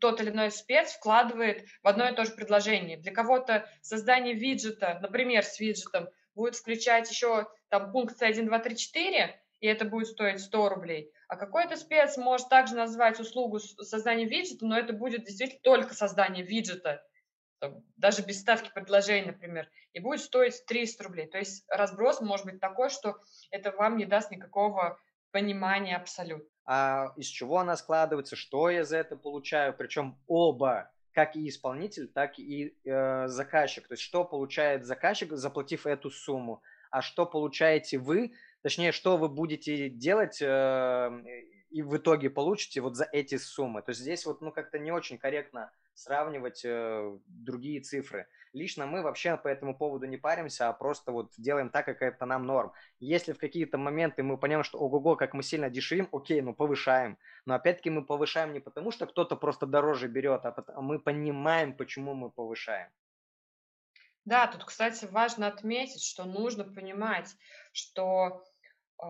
тот 0.00 0.20
или 0.20 0.30
иной 0.30 0.50
спец 0.50 0.94
вкладывает 0.94 1.64
в 1.84 1.86
одно 1.86 2.08
и 2.08 2.14
то 2.14 2.24
же 2.24 2.32
предложение. 2.32 2.96
Для 2.96 3.12
кого-то 3.12 3.70
создание 3.82 4.34
виджета, 4.34 4.98
например, 5.00 5.44
с 5.44 5.60
виджетом, 5.60 6.08
будет 6.34 6.56
включать 6.56 7.08
еще 7.08 7.46
там 7.68 7.92
пункты 7.92 8.24
1, 8.24 8.46
2, 8.46 8.58
3, 8.58 8.76
4, 8.76 9.40
и 9.60 9.66
это 9.68 9.84
будет 9.84 10.08
стоить 10.08 10.40
100 10.40 10.68
рублей. 10.68 11.12
А 11.28 11.36
какой-то 11.36 11.76
спец 11.76 12.16
может 12.16 12.48
также 12.48 12.74
назвать 12.74 13.20
услугу 13.20 13.60
создания 13.60 14.24
виджета, 14.24 14.66
но 14.66 14.76
это 14.76 14.92
будет 14.92 15.24
действительно 15.24 15.60
только 15.62 15.94
создание 15.94 16.44
виджета, 16.44 17.00
даже 17.96 18.22
без 18.22 18.40
ставки 18.40 18.70
предложений, 18.72 19.28
например, 19.28 19.68
и 19.92 20.00
будет 20.00 20.20
стоить 20.20 20.64
300 20.66 21.04
рублей. 21.04 21.26
То 21.26 21.38
есть 21.38 21.64
разброс 21.68 22.20
может 22.20 22.46
быть 22.46 22.60
такой, 22.60 22.90
что 22.90 23.16
это 23.50 23.70
вам 23.72 23.96
не 23.96 24.06
даст 24.06 24.30
никакого 24.30 24.98
понимания 25.30 25.96
абсолютно. 25.96 26.48
А 26.66 27.12
из 27.16 27.26
чего 27.26 27.58
она 27.58 27.76
складывается, 27.76 28.36
что 28.36 28.70
я 28.70 28.84
за 28.84 28.98
это 28.98 29.16
получаю, 29.16 29.74
причем 29.76 30.18
оба 30.26 30.90
как 31.12 31.36
и 31.36 31.48
исполнитель, 31.48 32.08
так 32.08 32.38
и 32.38 32.76
э, 32.84 33.28
заказчик. 33.28 33.86
То 33.86 33.94
есть, 33.94 34.02
что 34.02 34.24
получает 34.24 34.84
заказчик, 34.84 35.32
заплатив 35.32 35.86
эту 35.86 36.10
сумму, 36.10 36.60
а 36.90 37.02
что 37.02 37.24
получаете 37.24 37.98
вы, 37.98 38.32
точнее, 38.62 38.90
что 38.90 39.16
вы 39.16 39.28
будете 39.28 39.88
делать 39.88 40.42
э, 40.42 41.10
и 41.74 41.82
в 41.82 41.96
итоге 41.96 42.30
получите 42.30 42.80
вот 42.80 42.94
за 42.94 43.08
эти 43.10 43.36
суммы. 43.36 43.82
То 43.82 43.90
есть 43.90 44.00
здесь 44.00 44.24
вот, 44.26 44.40
ну, 44.40 44.52
как-то 44.52 44.78
не 44.78 44.92
очень 44.92 45.18
корректно 45.18 45.72
сравнивать 45.94 46.64
э, 46.64 47.18
другие 47.26 47.80
цифры. 47.80 48.28
Лично 48.52 48.86
мы 48.86 49.02
вообще 49.02 49.36
по 49.36 49.48
этому 49.48 49.76
поводу 49.76 50.06
не 50.06 50.16
паримся, 50.16 50.68
а 50.68 50.72
просто 50.72 51.10
вот 51.10 51.32
делаем 51.36 51.70
так, 51.70 51.84
как 51.86 52.00
это 52.00 52.26
нам 52.26 52.46
норм. 52.46 52.72
Если 53.00 53.32
в 53.32 53.38
какие-то 53.38 53.76
моменты 53.76 54.22
мы 54.22 54.38
понимаем, 54.38 54.62
что 54.62 54.78
ого-го, 54.78 55.16
как 55.16 55.34
мы 55.34 55.42
сильно 55.42 55.68
дешевим, 55.68 56.08
окей, 56.12 56.40
ну 56.42 56.54
повышаем. 56.54 57.18
Но 57.44 57.54
опять-таки 57.54 57.90
мы 57.90 58.06
повышаем 58.06 58.52
не 58.52 58.60
потому, 58.60 58.92
что 58.92 59.06
кто-то 59.06 59.34
просто 59.34 59.66
дороже 59.66 60.06
берет, 60.06 60.42
а 60.44 60.80
мы 60.80 61.00
понимаем, 61.00 61.76
почему 61.76 62.14
мы 62.14 62.30
повышаем. 62.30 62.88
Да, 64.24 64.46
тут, 64.46 64.64
кстати, 64.64 65.06
важно 65.06 65.48
отметить, 65.48 66.04
что 66.04 66.24
нужно 66.24 66.62
понимать, 66.62 67.34
что 67.72 68.44
э, 69.02 69.06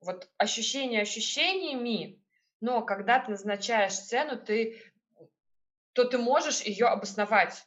вот 0.00 0.28
ощущение 0.38 1.02
ощущениями, 1.02 2.20
но 2.60 2.82
когда 2.82 3.18
ты 3.18 3.30
назначаешь 3.30 3.98
цену, 3.98 4.40
ты, 4.40 4.82
то 5.92 6.04
ты 6.04 6.18
можешь 6.18 6.62
ее 6.62 6.86
обосновать. 6.86 7.64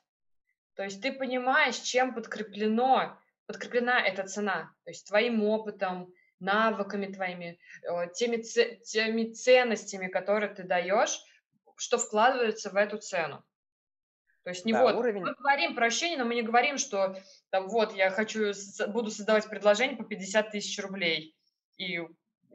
То 0.76 0.84
есть 0.84 1.02
ты 1.02 1.12
понимаешь, 1.12 1.78
чем 1.78 2.14
подкреплено, 2.14 3.20
подкреплена 3.46 4.02
эта 4.02 4.24
цена. 4.28 4.74
То 4.84 4.92
есть 4.92 5.08
твоим 5.08 5.44
опытом, 5.44 6.12
навыками 6.40 7.12
твоими, 7.12 7.60
э, 7.84 8.08
теми, 8.14 8.38
теми 8.38 9.32
ценностями, 9.32 10.08
которые 10.08 10.54
ты 10.54 10.64
даешь, 10.64 11.22
что 11.78 11.98
вкладывается 11.98 12.70
в 12.70 12.76
эту 12.76 12.98
цену. 12.98 13.44
То 14.44 14.50
есть 14.50 14.66
не 14.66 14.74
да, 14.74 14.84
вот, 14.84 14.96
уровень... 14.96 15.22
мы 15.22 15.34
говорим 15.36 15.74
про 15.74 15.86
ощущение, 15.86 16.18
но 16.18 16.26
мы 16.26 16.36
не 16.36 16.42
говорим, 16.42 16.78
что 16.78 17.16
там 17.50 17.70
вот 17.70 17.94
я 17.94 18.10
хочу, 18.10 18.52
буду 18.88 19.10
создавать 19.10 19.50
предложение 19.50 19.96
по 19.96 20.04
50 20.04 20.52
тысяч 20.52 20.78
рублей, 20.80 21.38
и 21.78 22.02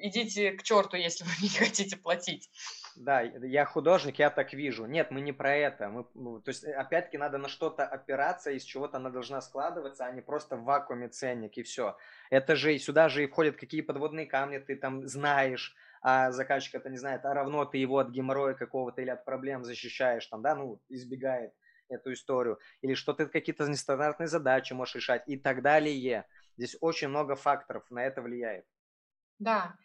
идите 0.01 0.53
к 0.53 0.63
черту, 0.63 0.97
если 0.97 1.25
вы 1.25 1.31
не 1.43 1.49
хотите 1.49 1.97
платить. 1.97 2.51
Да, 2.97 3.21
я 3.21 3.65
художник, 3.65 4.19
я 4.19 4.31
так 4.31 4.53
вижу. 4.53 4.87
Нет, 4.87 5.11
мы 5.11 5.21
не 5.21 5.33
про 5.33 5.55
это. 5.55 5.89
Мы, 5.89 6.07
ну, 6.15 6.41
то 6.41 6.49
есть, 6.49 6.65
опять-таки, 6.65 7.17
надо 7.17 7.39
на 7.39 7.49
что-то 7.49 7.87
опираться, 7.87 8.51
из 8.51 8.65
чего-то 8.65 8.97
она 8.97 9.11
должна 9.11 9.41
складываться, 9.41 10.05
а 10.05 10.11
не 10.11 10.21
просто 10.21 10.57
в 10.57 10.65
вакууме 10.65 11.09
ценник 11.09 11.57
и 11.59 11.63
все. 11.63 11.97
Это 12.31 12.57
же 12.57 12.75
и 12.75 12.79
сюда 12.79 13.09
же 13.09 13.25
и 13.25 13.27
входят 13.27 13.57
какие 13.57 13.83
подводные 13.83 14.27
камни 14.27 14.59
ты 14.59 14.75
там 14.75 15.07
знаешь, 15.07 15.77
а 16.03 16.33
заказчик 16.33 16.75
это 16.75 16.91
не 16.91 16.97
знает, 16.97 17.25
а 17.25 17.35
равно 17.35 17.65
ты 17.65 17.79
его 17.79 17.99
от 17.99 18.11
геморроя 18.11 18.55
какого-то 18.55 19.01
или 19.01 19.11
от 19.11 19.25
проблем 19.25 19.65
защищаешь, 19.65 20.27
там, 20.27 20.43
да, 20.43 20.55
ну, 20.55 20.81
избегает 20.89 21.53
эту 21.89 22.13
историю, 22.13 22.59
или 22.83 22.95
что 22.95 23.13
ты 23.15 23.27
какие-то 23.27 23.67
нестандартные 23.67 24.29
задачи 24.29 24.73
можешь 24.73 24.97
решать 24.97 25.23
и 25.27 25.37
так 25.37 25.63
далее. 25.63 26.27
Здесь 26.57 26.77
очень 26.81 27.09
много 27.09 27.37
факторов 27.37 27.85
на 27.91 28.05
это 28.05 28.23
влияет. 28.23 28.67
Да, 29.39 29.77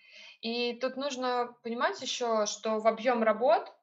и 0.42 0.74
тут 0.74 0.98
нужно 0.98 1.56
понимать 1.64 2.02
еще, 2.02 2.46
что 2.46 2.80
в 2.80 2.88
объем 2.88 3.24
работ, 3.24 3.74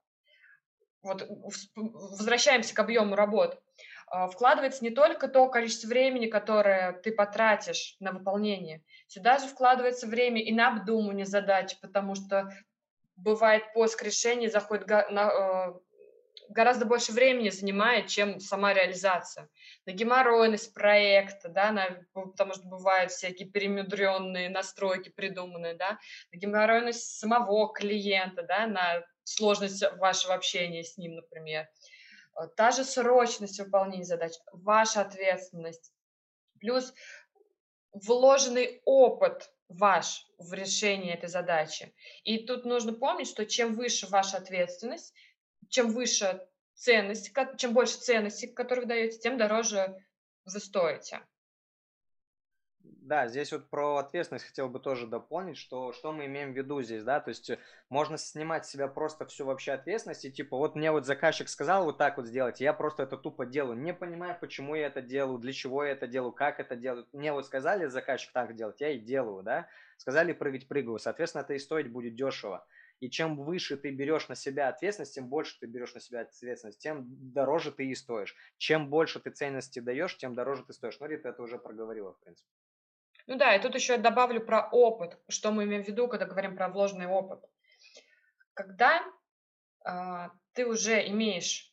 вот 1.02 1.26
возвращаемся 1.74 2.74
к 2.74 2.78
объему 2.78 3.14
работ, 3.14 3.62
а, 4.06 4.28
вкладывается 4.28 4.84
не 4.84 4.90
только 4.90 5.28
то 5.28 5.48
количество 5.48 5.88
времени, 5.88 6.26
которое 6.26 6.92
ты 6.92 7.12
потратишь 7.12 7.96
на 8.00 8.12
выполнение, 8.12 8.82
сюда 9.06 9.38
же 9.38 9.46
вкладывается 9.46 10.06
время 10.06 10.42
и 10.42 10.52
на 10.52 10.68
обдумывание 10.68 11.26
задач, 11.26 11.78
потому 11.80 12.16
что 12.16 12.50
бывает 13.16 13.72
поиск 13.72 14.02
решений 14.02 14.48
заходит 14.48 14.88
на, 14.88 15.70
э, 15.70 15.72
гораздо 16.50 16.84
больше 16.84 17.12
времени 17.12 17.48
занимает, 17.50 18.08
чем 18.08 18.40
сама 18.40 18.74
реализация. 18.74 19.48
На 19.86 19.92
геморройность 19.92 20.74
проекта, 20.74 21.48
да, 21.48 21.70
на, 21.72 22.04
потому 22.12 22.54
что 22.54 22.64
бывают 22.66 23.12
всякие 23.12 23.48
перемудренные 23.48 24.50
настройки 24.50 25.10
придуманные, 25.10 25.74
да, 25.74 25.98
на 26.32 26.38
геморройность 26.38 27.18
самого 27.18 27.72
клиента, 27.72 28.42
да, 28.42 28.66
на 28.66 29.04
сложность 29.24 29.82
вашего 29.98 30.34
общения 30.34 30.82
с 30.82 30.96
ним, 30.98 31.16
например. 31.16 31.68
Э, 32.36 32.48
та 32.56 32.72
же 32.72 32.84
срочность 32.84 33.60
выполнения 33.60 34.04
задач, 34.04 34.32
ваша 34.52 35.02
ответственность, 35.02 35.92
плюс 36.58 36.92
вложенный 37.92 38.82
опыт 38.84 39.50
ваш 39.68 40.26
в 40.38 40.52
решении 40.52 41.12
этой 41.12 41.28
задачи. 41.28 41.94
И 42.24 42.38
тут 42.38 42.64
нужно 42.64 42.92
помнить, 42.92 43.28
что 43.28 43.46
чем 43.46 43.74
выше 43.74 44.08
ваша 44.08 44.38
ответственность, 44.38 45.14
чем 45.70 45.92
выше 45.92 46.46
ценность, 46.74 47.32
чем 47.56 47.72
больше 47.72 47.98
ценности, 47.98 48.46
которые 48.46 48.84
вы 48.84 48.88
даете, 48.88 49.18
тем 49.18 49.38
дороже 49.38 49.96
вы 50.44 50.60
стоите. 50.60 51.20
Да, 52.82 53.28
здесь 53.28 53.50
вот 53.50 53.68
про 53.68 53.96
ответственность 53.96 54.44
хотел 54.44 54.68
бы 54.68 54.78
тоже 54.78 55.06
дополнить, 55.06 55.56
что, 55.56 55.92
что 55.92 56.12
мы 56.12 56.26
имеем 56.26 56.52
в 56.52 56.56
виду 56.56 56.80
здесь, 56.80 57.02
да, 57.02 57.18
то 57.20 57.30
есть 57.30 57.50
можно 57.88 58.16
снимать 58.16 58.66
с 58.66 58.70
себя 58.70 58.88
просто 58.88 59.26
всю 59.26 59.46
вообще 59.46 59.72
ответственность, 59.72 60.24
и 60.24 60.30
типа 60.30 60.56
вот 60.56 60.76
мне 60.76 60.92
вот 60.92 61.06
заказчик 61.06 61.48
сказал 61.48 61.84
вот 61.84 61.98
так 61.98 62.18
вот 62.18 62.26
сделать, 62.26 62.60
я 62.60 62.72
просто 62.72 63.02
это 63.02 63.16
тупо 63.16 63.46
делаю, 63.46 63.76
не 63.76 63.92
понимаю, 63.92 64.36
почему 64.40 64.76
я 64.76 64.86
это 64.86 65.02
делаю, 65.02 65.38
для 65.38 65.52
чего 65.52 65.84
я 65.84 65.92
это 65.92 66.06
делаю, 66.06 66.32
как 66.32 66.60
это 66.60 66.76
делаю. 66.76 67.06
Мне 67.12 67.32
вот 67.32 67.46
сказали 67.46 67.86
заказчик 67.86 68.32
так 68.32 68.54
делать, 68.54 68.80
я 68.80 68.90
и 68.90 68.98
делаю, 68.98 69.42
да, 69.42 69.66
сказали 69.96 70.32
прыгать, 70.32 70.68
прыгаю, 70.68 70.98
соответственно, 70.98 71.42
это 71.42 71.54
и 71.54 71.58
стоить 71.58 71.90
будет 71.90 72.14
дешево. 72.14 72.64
И 73.00 73.08
чем 73.08 73.36
выше 73.36 73.76
ты 73.76 73.90
берешь 73.90 74.28
на 74.28 74.34
себя 74.34 74.68
ответственность, 74.68 75.14
тем 75.14 75.28
больше 75.28 75.58
ты 75.58 75.66
берешь 75.66 75.94
на 75.94 76.00
себя 76.00 76.20
ответственность, 76.20 76.78
тем 76.78 77.06
дороже 77.32 77.72
ты 77.72 77.86
и 77.86 77.94
стоишь. 77.94 78.36
Чем 78.58 78.90
больше 78.90 79.20
ты 79.20 79.30
ценности 79.30 79.80
даешь, 79.80 80.16
тем 80.18 80.34
дороже 80.34 80.64
ты 80.64 80.74
стоишь. 80.74 81.00
Ну, 81.00 81.06
Рита 81.06 81.30
это 81.30 81.42
уже 81.42 81.58
проговорила, 81.58 82.12
в 82.12 82.20
принципе. 82.20 82.50
Ну 83.26 83.36
да, 83.36 83.54
и 83.54 83.62
тут 83.62 83.74
еще 83.74 83.94
я 83.94 83.98
добавлю 83.98 84.44
про 84.44 84.68
опыт, 84.70 85.18
что 85.28 85.50
мы 85.50 85.64
имеем 85.64 85.82
в 85.82 85.88
виду, 85.88 86.08
когда 86.08 86.26
говорим 86.26 86.56
про 86.56 86.68
вложенный 86.68 87.06
опыт. 87.06 87.40
Когда 88.54 89.02
э, 89.86 90.28
ты 90.52 90.66
уже 90.66 91.06
имеешь 91.08 91.72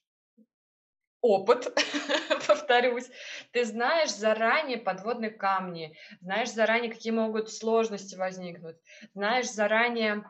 опыт, 1.21 1.75
повторюсь, 2.47 3.09
ты 3.51 3.65
знаешь 3.65 4.13
заранее 4.13 4.77
подводные 4.77 5.31
камни, 5.31 5.97
знаешь 6.21 6.51
заранее, 6.51 6.91
какие 6.91 7.11
могут 7.11 7.51
сложности 7.51 8.15
возникнуть, 8.15 8.77
знаешь 9.13 9.51
заранее 9.51 10.23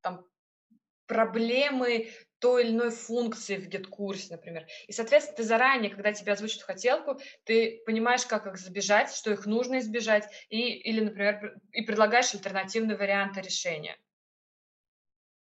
там, 0.00 0.26
проблемы 1.06 2.10
той 2.38 2.64
или 2.64 2.72
иной 2.72 2.90
функции 2.90 3.56
в 3.56 3.68
get-курсе, 3.68 4.32
например. 4.32 4.66
И, 4.86 4.92
соответственно, 4.92 5.36
ты 5.36 5.42
заранее, 5.44 5.90
когда 5.90 6.12
тебе 6.12 6.32
озвучат 6.32 6.62
хотелку, 6.62 7.18
ты 7.44 7.82
понимаешь, 7.86 8.26
как 8.26 8.46
их 8.46 8.58
забежать, 8.58 9.12
что 9.12 9.30
их 9.32 9.46
нужно 9.46 9.78
избежать, 9.78 10.28
и, 10.48 10.60
или, 10.60 11.00
например, 11.00 11.56
и 11.72 11.82
предлагаешь 11.82 12.34
альтернативные 12.34 12.96
варианты 12.96 13.40
решения. 13.40 13.96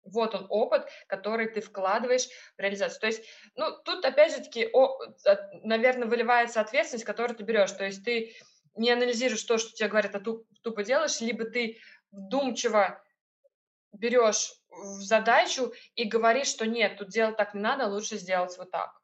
Вот 0.02 0.34
он 0.34 0.46
опыт, 0.48 0.88
который 1.06 1.48
ты 1.48 1.60
вкладываешь 1.60 2.28
в 2.56 2.60
реализацию. 2.60 3.00
То 3.00 3.06
есть, 3.08 3.24
ну, 3.54 3.76
тут 3.84 4.04
опять 4.04 4.34
же 4.34 4.42
таки, 4.42 4.68
о, 4.72 4.98
наверное, 5.62 6.08
выливается 6.08 6.60
ответственность, 6.60 7.04
которую 7.04 7.36
ты 7.36 7.44
берешь. 7.44 7.72
То 7.72 7.84
есть 7.84 8.04
ты 8.04 8.34
не 8.74 8.90
анализируешь 8.90 9.42
то, 9.42 9.58
что 9.58 9.72
тебе 9.72 9.88
говорят, 9.88 10.14
а 10.14 10.20
тупо 10.20 10.82
делаешь, 10.82 11.20
либо 11.20 11.44
ты 11.44 11.78
вдумчиво 12.10 13.02
берешь 13.92 14.54
в 14.70 15.00
задачу 15.02 15.72
и 15.94 16.04
говоришь, 16.04 16.48
что 16.48 16.66
нет, 16.66 16.98
тут 16.98 17.08
делать 17.08 17.36
так 17.36 17.54
не 17.54 17.60
надо, 17.60 17.86
лучше 17.86 18.16
сделать 18.16 18.56
вот 18.58 18.70
так. 18.70 18.98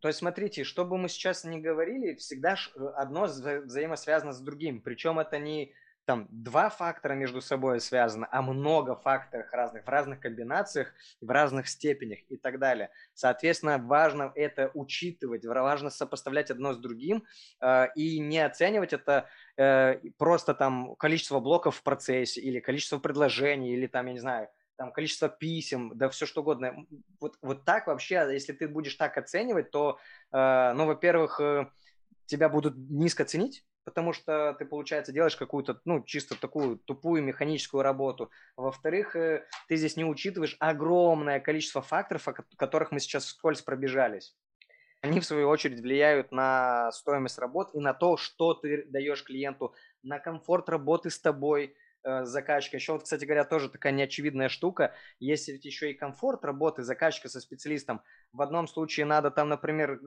То 0.00 0.08
есть, 0.08 0.18
смотрите, 0.18 0.64
что 0.64 0.84
бы 0.84 0.98
мы 0.98 1.08
сейчас 1.08 1.44
ни 1.44 1.60
говорили, 1.60 2.14
всегда 2.16 2.54
э, 2.54 2.84
одно 2.96 3.24
взаимосвязано 3.24 4.32
с 4.32 4.40
другим. 4.40 4.82
Причем 4.82 5.18
это 5.18 5.38
не 5.38 5.72
там 6.04 6.28
два 6.30 6.68
фактора 6.70 7.14
между 7.14 7.40
собой 7.40 7.80
связаны, 7.80 8.26
а 8.30 8.42
много 8.42 8.96
факторов 8.96 9.46
разных, 9.52 9.84
в 9.84 9.88
разных 9.88 10.20
комбинациях, 10.20 10.92
в 11.20 11.30
разных 11.30 11.68
степенях 11.68 12.18
и 12.28 12.36
так 12.36 12.58
далее. 12.58 12.90
Соответственно, 13.14 13.78
важно 13.78 14.32
это 14.34 14.70
учитывать, 14.74 15.44
важно 15.44 15.90
сопоставлять 15.90 16.50
одно 16.50 16.72
с 16.72 16.78
другим 16.78 17.24
э, 17.60 17.86
и 17.94 18.18
не 18.18 18.38
оценивать 18.38 18.92
это 18.92 19.28
э, 19.56 20.00
просто 20.18 20.54
там 20.54 20.94
количество 20.96 21.40
блоков 21.40 21.76
в 21.76 21.82
процессе 21.82 22.40
или 22.40 22.60
количество 22.60 22.98
предложений 22.98 23.74
или 23.74 23.86
там, 23.86 24.06
я 24.06 24.12
не 24.12 24.20
знаю, 24.20 24.48
там, 24.76 24.92
количество 24.92 25.28
писем, 25.28 25.92
да 25.94 26.08
все 26.08 26.26
что 26.26 26.40
угодно. 26.42 26.86
Вот, 27.20 27.36
вот 27.42 27.64
так 27.64 27.86
вообще, 27.86 28.28
если 28.32 28.52
ты 28.52 28.68
будешь 28.68 28.94
так 28.94 29.16
оценивать, 29.16 29.70
то, 29.70 29.98
э, 30.32 30.72
ну, 30.74 30.86
во-первых, 30.86 31.40
э, 31.40 31.70
тебя 32.26 32.48
будут 32.48 32.76
низко 32.76 33.24
ценить, 33.24 33.64
потому 33.84 34.12
что 34.12 34.54
ты, 34.58 34.64
получается, 34.64 35.12
делаешь 35.12 35.36
какую-то, 35.36 35.80
ну, 35.84 36.02
чисто 36.04 36.38
такую 36.38 36.78
тупую 36.78 37.22
механическую 37.22 37.82
работу. 37.82 38.30
Во-вторых, 38.56 39.14
э, 39.16 39.46
ты 39.68 39.76
здесь 39.76 39.96
не 39.96 40.04
учитываешь 40.04 40.56
огромное 40.58 41.40
количество 41.40 41.82
факторов, 41.82 42.26
о 42.28 42.34
которых 42.56 42.90
мы 42.90 43.00
сейчас 43.00 43.24
вскользь 43.26 43.62
пробежались. 43.62 44.34
Они, 45.02 45.20
в 45.20 45.26
свою 45.26 45.48
очередь, 45.50 45.80
влияют 45.80 46.32
на 46.32 46.90
стоимость 46.92 47.38
работ 47.38 47.74
и 47.74 47.78
на 47.78 47.92
то, 47.92 48.16
что 48.16 48.54
ты 48.54 48.86
даешь 48.86 49.22
клиенту, 49.22 49.74
на 50.02 50.18
комфорт 50.18 50.70
работы 50.70 51.10
с 51.10 51.20
тобой, 51.20 51.76
э, 52.04 52.24
заказчика. 52.24 52.78
Еще 52.78 52.92
вот, 52.92 53.02
кстати 53.02 53.26
говоря, 53.26 53.44
тоже 53.44 53.68
такая 53.68 53.92
неочевидная 53.92 54.48
штука. 54.48 54.94
Есть 55.18 55.48
ведь 55.48 55.66
еще 55.66 55.90
и 55.90 55.94
комфорт 55.94 56.42
работы 56.46 56.82
заказчика 56.82 57.28
со 57.28 57.40
специалистом. 57.40 58.00
В 58.34 58.42
одном 58.42 58.66
случае 58.66 59.06
надо 59.06 59.30
там, 59.30 59.48
например, 59.48 60.00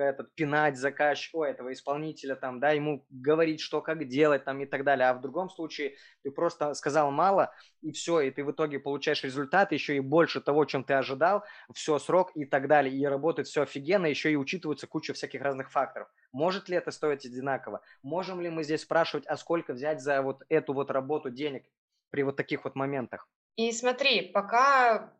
этот, 0.00 0.34
пинать 0.34 0.76
заказчика, 0.76 1.44
этого 1.44 1.72
исполнителя, 1.72 2.34
там, 2.34 2.58
да, 2.58 2.72
ему 2.72 3.06
говорить, 3.08 3.60
что 3.60 3.80
как 3.80 4.08
делать 4.08 4.44
там 4.44 4.60
и 4.60 4.66
так 4.66 4.82
далее. 4.82 5.08
А 5.08 5.14
в 5.14 5.20
другом 5.20 5.48
случае 5.48 5.94
ты 6.24 6.32
просто 6.32 6.74
сказал 6.74 7.12
мало, 7.12 7.54
и 7.80 7.92
все, 7.92 8.20
и 8.20 8.32
ты 8.32 8.44
в 8.44 8.50
итоге 8.50 8.80
получаешь 8.80 9.22
результат 9.22 9.70
еще 9.70 9.94
и 9.96 10.00
больше 10.00 10.40
того, 10.40 10.64
чем 10.64 10.82
ты 10.82 10.94
ожидал, 10.94 11.44
все, 11.72 12.00
срок 12.00 12.32
и 12.34 12.44
так 12.44 12.66
далее. 12.66 12.92
И 12.92 13.06
работает 13.06 13.46
все 13.46 13.62
офигенно, 13.62 14.06
еще 14.06 14.32
и 14.32 14.36
учитываются 14.36 14.88
куча 14.88 15.12
всяких 15.14 15.40
разных 15.40 15.70
факторов. 15.70 16.08
Может 16.32 16.68
ли 16.68 16.76
это 16.76 16.90
стоить 16.90 17.24
одинаково? 17.26 17.80
Можем 18.02 18.40
ли 18.40 18.50
мы 18.50 18.64
здесь 18.64 18.82
спрашивать, 18.82 19.24
а 19.28 19.36
сколько 19.36 19.72
взять 19.72 20.00
за 20.02 20.22
вот 20.22 20.42
эту 20.48 20.74
вот 20.74 20.90
работу 20.90 21.30
денег 21.30 21.64
при 22.10 22.24
вот 22.24 22.34
таких 22.34 22.64
вот 22.64 22.74
моментах? 22.74 23.28
И 23.54 23.70
смотри, 23.70 24.22
пока 24.32 25.12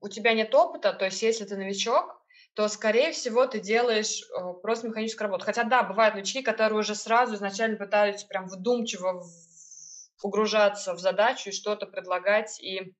у 0.00 0.08
тебя 0.08 0.34
нет 0.34 0.54
опыта, 0.54 0.92
то 0.92 1.04
есть 1.04 1.22
если 1.22 1.44
ты 1.44 1.56
новичок, 1.56 2.18
то, 2.54 2.66
скорее 2.68 3.12
всего, 3.12 3.46
ты 3.46 3.60
делаешь 3.60 4.22
э, 4.22 4.52
просто 4.62 4.88
механическую 4.88 5.26
работу. 5.26 5.44
Хотя, 5.44 5.64
да, 5.64 5.82
бывают 5.82 6.14
новички, 6.14 6.42
которые 6.42 6.80
уже 6.80 6.94
сразу 6.94 7.34
изначально 7.34 7.76
пытаются 7.76 8.26
прям 8.26 8.48
вдумчиво 8.48 9.22
погружаться 10.20 10.94
в 10.94 10.98
задачу 10.98 11.50
и 11.50 11.52
что-то 11.52 11.86
предлагать 11.86 12.60
и 12.60 12.94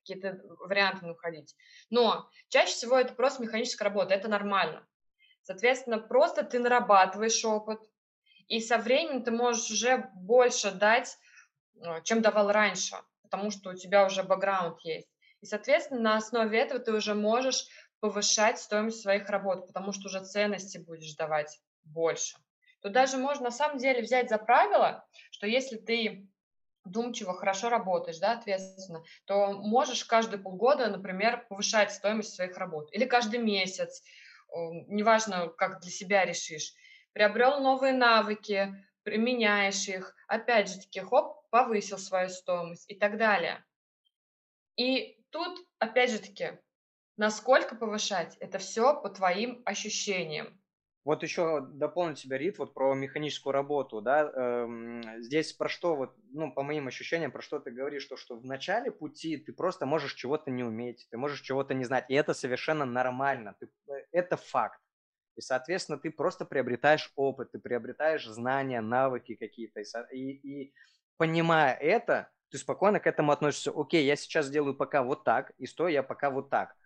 какие-то 0.00 0.40
варианты 0.58 1.06
находить. 1.06 1.54
Но 1.90 2.28
чаще 2.48 2.72
всего 2.72 2.98
это 2.98 3.14
просто 3.14 3.42
механическая 3.42 3.88
работа, 3.88 4.14
это 4.14 4.28
нормально. 4.28 4.84
Соответственно, 5.42 5.98
просто 5.98 6.42
ты 6.42 6.58
нарабатываешь 6.58 7.44
опыт, 7.44 7.80
и 8.48 8.60
со 8.60 8.78
временем 8.78 9.22
ты 9.22 9.30
можешь 9.30 9.70
уже 9.70 10.10
больше 10.14 10.72
дать, 10.72 11.16
э, 11.76 12.02
чем 12.02 12.20
давал 12.20 12.50
раньше, 12.50 12.96
потому 13.22 13.50
что 13.50 13.70
у 13.70 13.74
тебя 13.74 14.06
уже 14.06 14.24
бэкграунд 14.24 14.80
есть. 14.80 15.11
И, 15.42 15.46
соответственно, 15.46 16.00
на 16.00 16.16
основе 16.16 16.58
этого 16.58 16.80
ты 16.80 16.92
уже 16.92 17.14
можешь 17.14 17.66
повышать 18.00 18.58
стоимость 18.58 19.02
своих 19.02 19.28
работ, 19.28 19.66
потому 19.66 19.92
что 19.92 20.06
уже 20.06 20.24
ценности 20.24 20.78
будешь 20.78 21.14
давать 21.14 21.60
больше. 21.84 22.38
Тут 22.80 22.92
даже 22.92 23.18
можно 23.18 23.44
на 23.44 23.50
самом 23.50 23.78
деле 23.78 24.02
взять 24.02 24.28
за 24.28 24.38
правило, 24.38 25.06
что 25.30 25.46
если 25.46 25.76
ты 25.76 26.28
вдумчиво, 26.84 27.34
хорошо 27.34 27.68
работаешь, 27.68 28.18
да, 28.18 28.32
ответственно, 28.32 29.04
то 29.24 29.52
можешь 29.52 30.04
каждые 30.04 30.40
полгода, 30.40 30.88
например, 30.88 31.46
повышать 31.48 31.92
стоимость 31.92 32.34
своих 32.34 32.56
работ. 32.56 32.88
Или 32.92 33.04
каждый 33.04 33.38
месяц, 33.40 34.02
неважно, 34.52 35.48
как 35.48 35.80
для 35.80 35.90
себя 35.90 36.24
решишь. 36.24 36.74
Приобрел 37.12 37.60
новые 37.60 37.92
навыки, 37.92 38.84
применяешь 39.04 39.86
их, 39.88 40.14
опять 40.26 40.70
же 40.70 40.80
таки, 40.80 41.00
хоп, 41.00 41.48
повысил 41.50 41.98
свою 41.98 42.28
стоимость 42.28 42.90
и 42.90 42.96
так 42.96 43.16
далее. 43.16 43.64
И 44.76 45.21
тут, 45.32 45.66
опять 45.78 46.10
же 46.10 46.18
таки, 46.18 46.60
насколько 47.16 47.74
повышать, 47.74 48.36
это 48.38 48.58
все 48.58 49.00
по 49.00 49.08
твоим 49.08 49.62
ощущениям. 49.64 50.60
Вот 51.04 51.24
еще 51.24 51.60
дополнить 51.60 52.20
тебя, 52.22 52.38
Рит, 52.38 52.58
вот 52.58 52.74
про 52.74 52.94
механическую 52.94 53.52
работу, 53.52 54.00
да, 54.00 54.30
эм, 54.30 55.02
здесь 55.20 55.52
про 55.52 55.68
что, 55.68 55.96
вот, 55.96 56.14
ну, 56.30 56.52
по 56.52 56.62
моим 56.62 56.86
ощущениям, 56.86 57.32
про 57.32 57.42
что 57.42 57.58
ты 57.58 57.72
говоришь, 57.72 58.06
то, 58.06 58.16
что 58.16 58.38
в 58.38 58.44
начале 58.44 58.92
пути 58.92 59.36
ты 59.36 59.52
просто 59.52 59.84
можешь 59.84 60.14
чего-то 60.14 60.52
не 60.52 60.62
уметь, 60.62 61.08
ты 61.10 61.18
можешь 61.18 61.40
чего-то 61.40 61.74
не 61.74 61.84
знать, 61.84 62.04
и 62.08 62.14
это 62.14 62.34
совершенно 62.34 62.84
нормально, 62.84 63.56
ты, 63.58 63.68
э, 63.88 64.06
это 64.12 64.36
факт. 64.36 64.80
И, 65.34 65.40
соответственно, 65.40 65.98
ты 65.98 66.12
просто 66.12 66.44
приобретаешь 66.44 67.10
опыт, 67.16 67.50
ты 67.50 67.58
приобретаешь 67.58 68.24
знания, 68.24 68.80
навыки 68.80 69.34
какие-то, 69.34 69.80
и, 70.12 70.18
и 70.18 70.74
понимая 71.16 71.74
это, 71.74 72.30
ты 72.52 72.58
спокойно 72.58 73.00
к 73.00 73.08
этому 73.08 73.32
относишься, 73.32 73.72
окей, 73.74 74.04
я 74.06 74.14
сейчас 74.14 74.48
делаю 74.48 74.74
пока 74.74 75.02
вот 75.02 75.24
так, 75.24 75.50
и 75.58 75.66
стою 75.66 75.88
я 75.88 76.04
пока 76.04 76.30
вот 76.30 76.50
так 76.50 76.76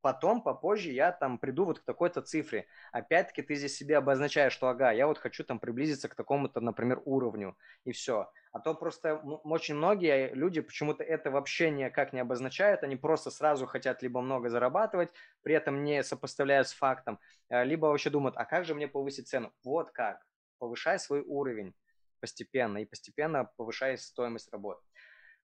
потом, 0.00 0.42
попозже 0.42 0.90
я 0.90 1.12
там 1.12 1.38
приду 1.38 1.64
вот 1.64 1.80
к 1.80 1.84
такой-то 1.84 2.22
цифре. 2.22 2.66
Опять-таки 2.92 3.42
ты 3.42 3.54
здесь 3.54 3.76
себе 3.76 3.96
обозначаешь, 3.96 4.52
что 4.52 4.68
ага, 4.68 4.92
я 4.92 5.06
вот 5.06 5.18
хочу 5.18 5.44
там 5.44 5.58
приблизиться 5.58 6.08
к 6.08 6.14
такому-то, 6.14 6.60
например, 6.60 7.02
уровню, 7.04 7.56
и 7.84 7.92
все. 7.92 8.30
А 8.52 8.60
то 8.60 8.74
просто 8.74 9.16
очень 9.16 9.74
многие 9.74 10.32
люди 10.34 10.60
почему-то 10.60 11.04
это 11.04 11.30
вообще 11.30 11.70
никак 11.70 12.12
не 12.12 12.20
обозначают, 12.20 12.82
они 12.82 12.96
просто 12.96 13.30
сразу 13.30 13.66
хотят 13.66 14.02
либо 14.02 14.20
много 14.20 14.48
зарабатывать, 14.48 15.12
при 15.42 15.54
этом 15.54 15.84
не 15.84 16.02
сопоставляя 16.02 16.64
с 16.64 16.72
фактом, 16.72 17.18
э, 17.50 17.64
либо 17.64 17.86
вообще 17.86 18.10
думают, 18.10 18.36
а 18.36 18.44
как 18.44 18.64
же 18.64 18.74
мне 18.74 18.88
повысить 18.88 19.28
цену? 19.28 19.52
Вот 19.64 19.90
как, 19.90 20.24
повышай 20.58 20.98
свой 20.98 21.20
уровень 21.20 21.74
постепенно 22.20 22.78
и 22.78 22.84
постепенно 22.84 23.50
повышай 23.56 23.96
стоимость 23.98 24.50
работы. 24.52 24.87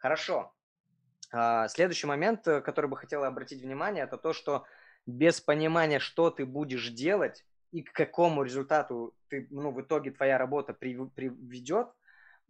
Хорошо, 0.05 0.53
а, 1.33 1.67
следующий 1.69 2.07
момент, 2.07 2.47
э, 2.47 2.61
который 2.61 2.90
бы 2.90 2.97
хотела 2.99 3.27
обратить 3.27 3.62
внимание, 3.62 4.05
это 4.05 4.19
то, 4.19 4.35
что 4.35 4.67
без 5.07 5.40
понимания, 5.40 5.99
что 5.99 6.29
ты 6.29 6.45
будешь 6.45 6.90
делать 6.90 7.47
и 7.73 7.81
к 7.81 7.90
какому 7.95 8.43
результату 8.43 9.14
ты, 9.29 9.49
ну, 9.51 9.71
в 9.71 9.81
итоге 9.81 10.11
твоя 10.11 10.37
работа 10.37 10.75
приведет, 10.75 11.88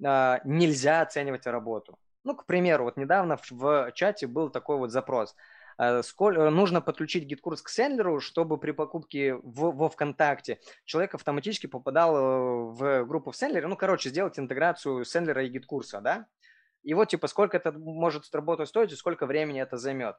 а, 0.05 0.41
нельзя 0.45 1.03
оценивать 1.03 1.47
работу. 1.47 1.97
Ну, 2.25 2.35
к 2.35 2.45
примеру, 2.45 2.87
вот 2.87 2.97
недавно 2.97 3.39
в 3.49 3.93
чате 3.93 4.27
был 4.27 4.51
такой 4.51 4.77
вот 4.77 4.91
запрос. 4.91 5.37
А, 5.77 6.03
сколько, 6.03 6.41
э, 6.41 6.51
нужно 6.51 6.81
подключить 6.81 7.23
GetCourse 7.23 7.63
к 7.63 7.69
Senler 7.69 8.06
у, 8.06 8.19
чтобы 8.19 8.59
при 8.59 8.73
покупке 8.73 9.35
в, 9.35 9.71
во 9.71 9.89
ВКонтакте 9.89 10.59
человек 10.85 11.15
автоматически 11.15 11.69
попадал 11.69 12.17
э, 12.17 12.73
в 12.73 13.05
группу 13.05 13.31
в 13.31 13.37
Senler 13.37 13.61
е. 13.61 13.69
Ну, 13.69 13.77
короче, 13.77 14.11
сделать 14.11 14.41
интеграцию 14.41 15.05
Senler 15.05 15.39
а 15.39 15.45
и 15.45 15.49
GetCourse 15.49 15.91
а, 15.91 16.01
да? 16.01 16.27
И 16.85 16.95
вот, 16.95 17.09
типа, 17.09 17.27
сколько 17.27 17.57
это 17.57 17.73
может 17.73 18.33
работать 18.35 18.69
стоить 18.69 18.93
и 18.93 18.97
сколько 18.97 19.27
времени 19.27 19.61
это 19.61 19.77
займет. 19.77 20.17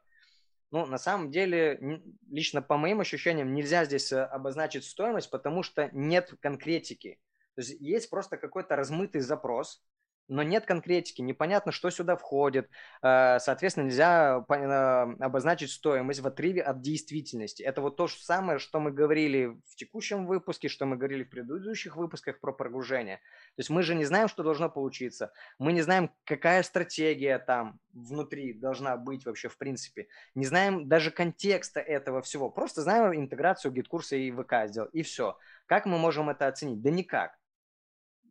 Ну, 0.71 0.85
на 0.85 0.97
самом 0.97 1.31
деле, 1.31 2.01
лично 2.29 2.61
по 2.61 2.75
моим 2.75 2.99
ощущениям, 2.99 3.53
нельзя 3.53 3.85
здесь 3.85 4.11
э, 4.11 4.23
обозначить 4.23 4.83
стоимость, 4.83 5.29
потому 5.29 5.63
что 5.63 5.89
нет 5.93 6.33
конкретики. 6.41 7.19
То 7.55 7.61
есть 7.61 7.79
есть 7.79 8.09
просто 8.09 8.37
какой-то 8.37 8.75
размытый 8.75 9.21
запрос, 9.21 9.83
но 10.27 10.43
нет 10.43 10.65
конкретики, 10.65 11.21
непонятно, 11.21 11.71
что 11.71 11.89
сюда 11.89 12.15
входит. 12.15 12.69
Э, 13.01 13.37
соответственно, 13.39 13.85
нельзя 13.85 14.43
э, 14.47 15.23
обозначить 15.23 15.71
стоимость 15.71 16.21
в 16.21 16.27
отрыве 16.27 16.61
от 16.61 16.81
действительности. 16.81 17.61
Это 17.61 17.81
вот 17.81 17.95
то 17.95 18.07
же 18.07 18.17
самое, 18.17 18.57
что 18.57 18.79
мы 18.79 18.91
говорили 18.91 19.57
в 19.67 19.75
текущем 19.75 20.25
выпуске, 20.25 20.67
что 20.67 20.85
мы 20.85 20.97
говорили 20.97 21.23
в 21.23 21.29
предыдущих 21.29 21.95
выпусках 21.95 22.39
про 22.39 22.51
погружение. 22.51 23.17
То 23.17 23.59
есть 23.59 23.69
мы 23.69 23.83
же 23.83 23.93
не 23.93 24.05
знаем, 24.05 24.27
что 24.27 24.43
должно 24.43 24.69
получиться. 24.69 25.31
Мы 25.59 25.73
не 25.73 25.81
знаем, 25.81 26.11
какая 26.23 26.63
стратегия 26.63 27.37
там 27.37 27.79
внутри 27.93 28.53
должна 28.53 28.97
быть 28.97 29.25
вообще 29.25 29.47
в 29.47 29.57
принципе. 29.57 30.07
Не 30.33 30.45
знаем 30.45 30.89
даже 30.89 31.11
контекста 31.11 31.79
этого 31.79 32.21
всего. 32.21 32.49
Просто 32.49 32.81
знаем 32.81 33.15
интеграцию 33.15 33.71
GetCourse 33.71 34.11
а 34.11 34.15
и 34.15 34.31
ВК 34.31 34.67
сделать. 34.67 34.89
И 34.89 35.03
все. 35.03 35.37
Как 35.67 35.85
мы 35.85 35.97
можем 35.97 36.29
это 36.29 36.47
оценить? 36.47 36.81
Да 36.81 36.89
никак. 36.89 37.37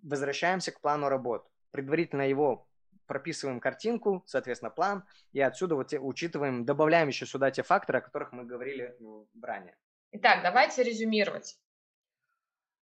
Возвращаемся 0.03 0.71
к 0.73 0.81
плану 0.81 1.09
работы 1.09 1.49
предварительно 1.75 2.23
его 2.23 2.69
прописываем 3.07 3.59
картинку, 3.59 4.23
соответственно, 4.27 4.71
план, 4.71 5.05
и 5.33 5.41
отсюда 5.41 5.75
вот 5.75 5.93
учитываем, 5.93 6.65
добавляем 6.65 7.09
еще 7.09 7.27
сюда 7.27 7.51
те 7.51 7.65
факторы, 7.65 7.99
о 7.99 8.01
которых 8.01 8.31
мы 8.31 8.45
говорили 8.45 8.95
ну, 9.01 9.29
ранее. 9.43 9.77
Итак, 10.13 10.45
давайте 10.45 10.85
резюмировать. 10.85 11.59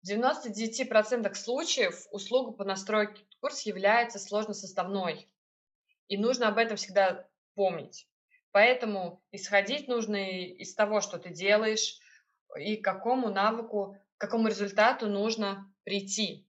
В 0.04 0.12
99% 0.12 1.34
случаев 1.34 2.06
услуга 2.12 2.52
по 2.52 2.64
настройке 2.64 3.26
курс 3.42 3.64
является 3.64 4.20
сложносоставной, 4.20 5.28
и 6.08 6.18
нужно 6.18 6.48
об 6.48 6.60
этом 6.60 6.78
всегда 6.78 7.28
помнить. 7.56 8.08
Поэтому 8.52 9.24
исходить 9.32 9.88
нужно 9.88 10.40
из 10.40 10.76
того, 10.76 11.02
что 11.02 11.18
ты 11.18 11.32
делаешь, 11.32 12.00
и 12.56 12.78
к 12.78 12.84
какому 12.84 13.30
навыку, 13.30 13.98
к 14.18 14.22
какому 14.22 14.50
результату 14.50 15.08
нужно 15.08 15.74
прийти. 15.84 16.47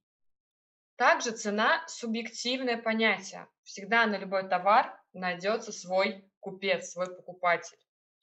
Также 0.98 1.30
цена– 1.30 1.84
субъективное 1.86 2.76
понятие. 2.76 3.46
Всегда 3.62 4.04
на 4.06 4.18
любой 4.18 4.48
товар 4.48 5.00
найдется 5.12 5.70
свой 5.70 6.28
купец, 6.40 6.90
свой 6.90 7.06
покупатель. 7.14 7.78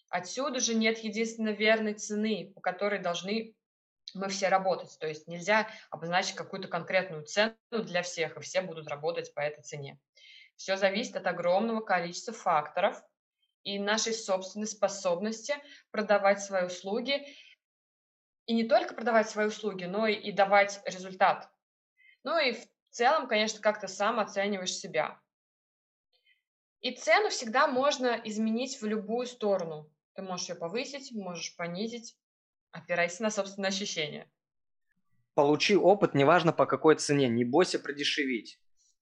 Отсюда 0.09 0.59
же 0.59 0.75
нет 0.75 0.97
единственно 0.97 1.49
верной 1.49 1.93
цены, 1.93 2.51
по 2.53 2.59
которой 2.59 2.99
должны 2.99 3.55
мы 4.13 4.27
все 4.27 4.49
работать. 4.49 4.97
То 4.99 5.07
есть 5.07 5.25
нельзя 5.25 5.69
обозначить 5.89 6.35
какую-то 6.35 6.67
конкретную 6.67 7.23
цену 7.23 7.55
для 7.71 8.01
всех, 8.01 8.35
и 8.35 8.41
все 8.41 8.59
будут 8.59 8.89
работать 8.89 9.33
по 9.33 9.39
этой 9.39 9.63
цене. 9.63 9.97
Все 10.57 10.75
зависит 10.75 11.15
от 11.15 11.27
огромного 11.27 11.79
количества 11.79 12.33
факторов, 12.33 13.01
и 13.63 13.79
нашей 13.79 14.13
собственной 14.13 14.67
способности 14.67 15.55
продавать 15.91 16.43
свои 16.43 16.65
услуги. 16.65 17.25
И 18.47 18.53
не 18.53 18.65
только 18.65 18.95
продавать 18.95 19.29
свои 19.29 19.47
услуги, 19.47 19.85
но 19.85 20.07
и 20.07 20.31
давать 20.33 20.81
результат. 20.83 21.49
Ну 22.25 22.39
и 22.39 22.53
в 22.53 22.67
целом, 22.89 23.27
конечно, 23.27 23.61
как 23.61 23.79
то 23.79 23.87
сам 23.87 24.19
оцениваешь 24.19 24.73
себя. 24.73 25.21
И 26.81 26.91
цену 26.91 27.29
всегда 27.29 27.67
можно 27.67 28.19
изменить 28.23 28.81
в 28.81 28.85
любую 28.85 29.27
сторону. 29.27 29.91
Ты 30.15 30.23
можешь 30.23 30.49
ее 30.49 30.55
повысить, 30.55 31.11
можешь 31.13 31.55
понизить, 31.55 32.17
опираясь 32.71 33.19
на 33.19 33.29
собственные 33.29 33.69
ощущения. 33.69 34.27
Получи 35.35 35.75
опыт, 35.75 36.15
неважно 36.15 36.51
по 36.51 36.65
какой 36.65 36.95
цене, 36.95 37.27
не 37.29 37.45
бойся 37.45 37.77
продешевить. 37.77 38.59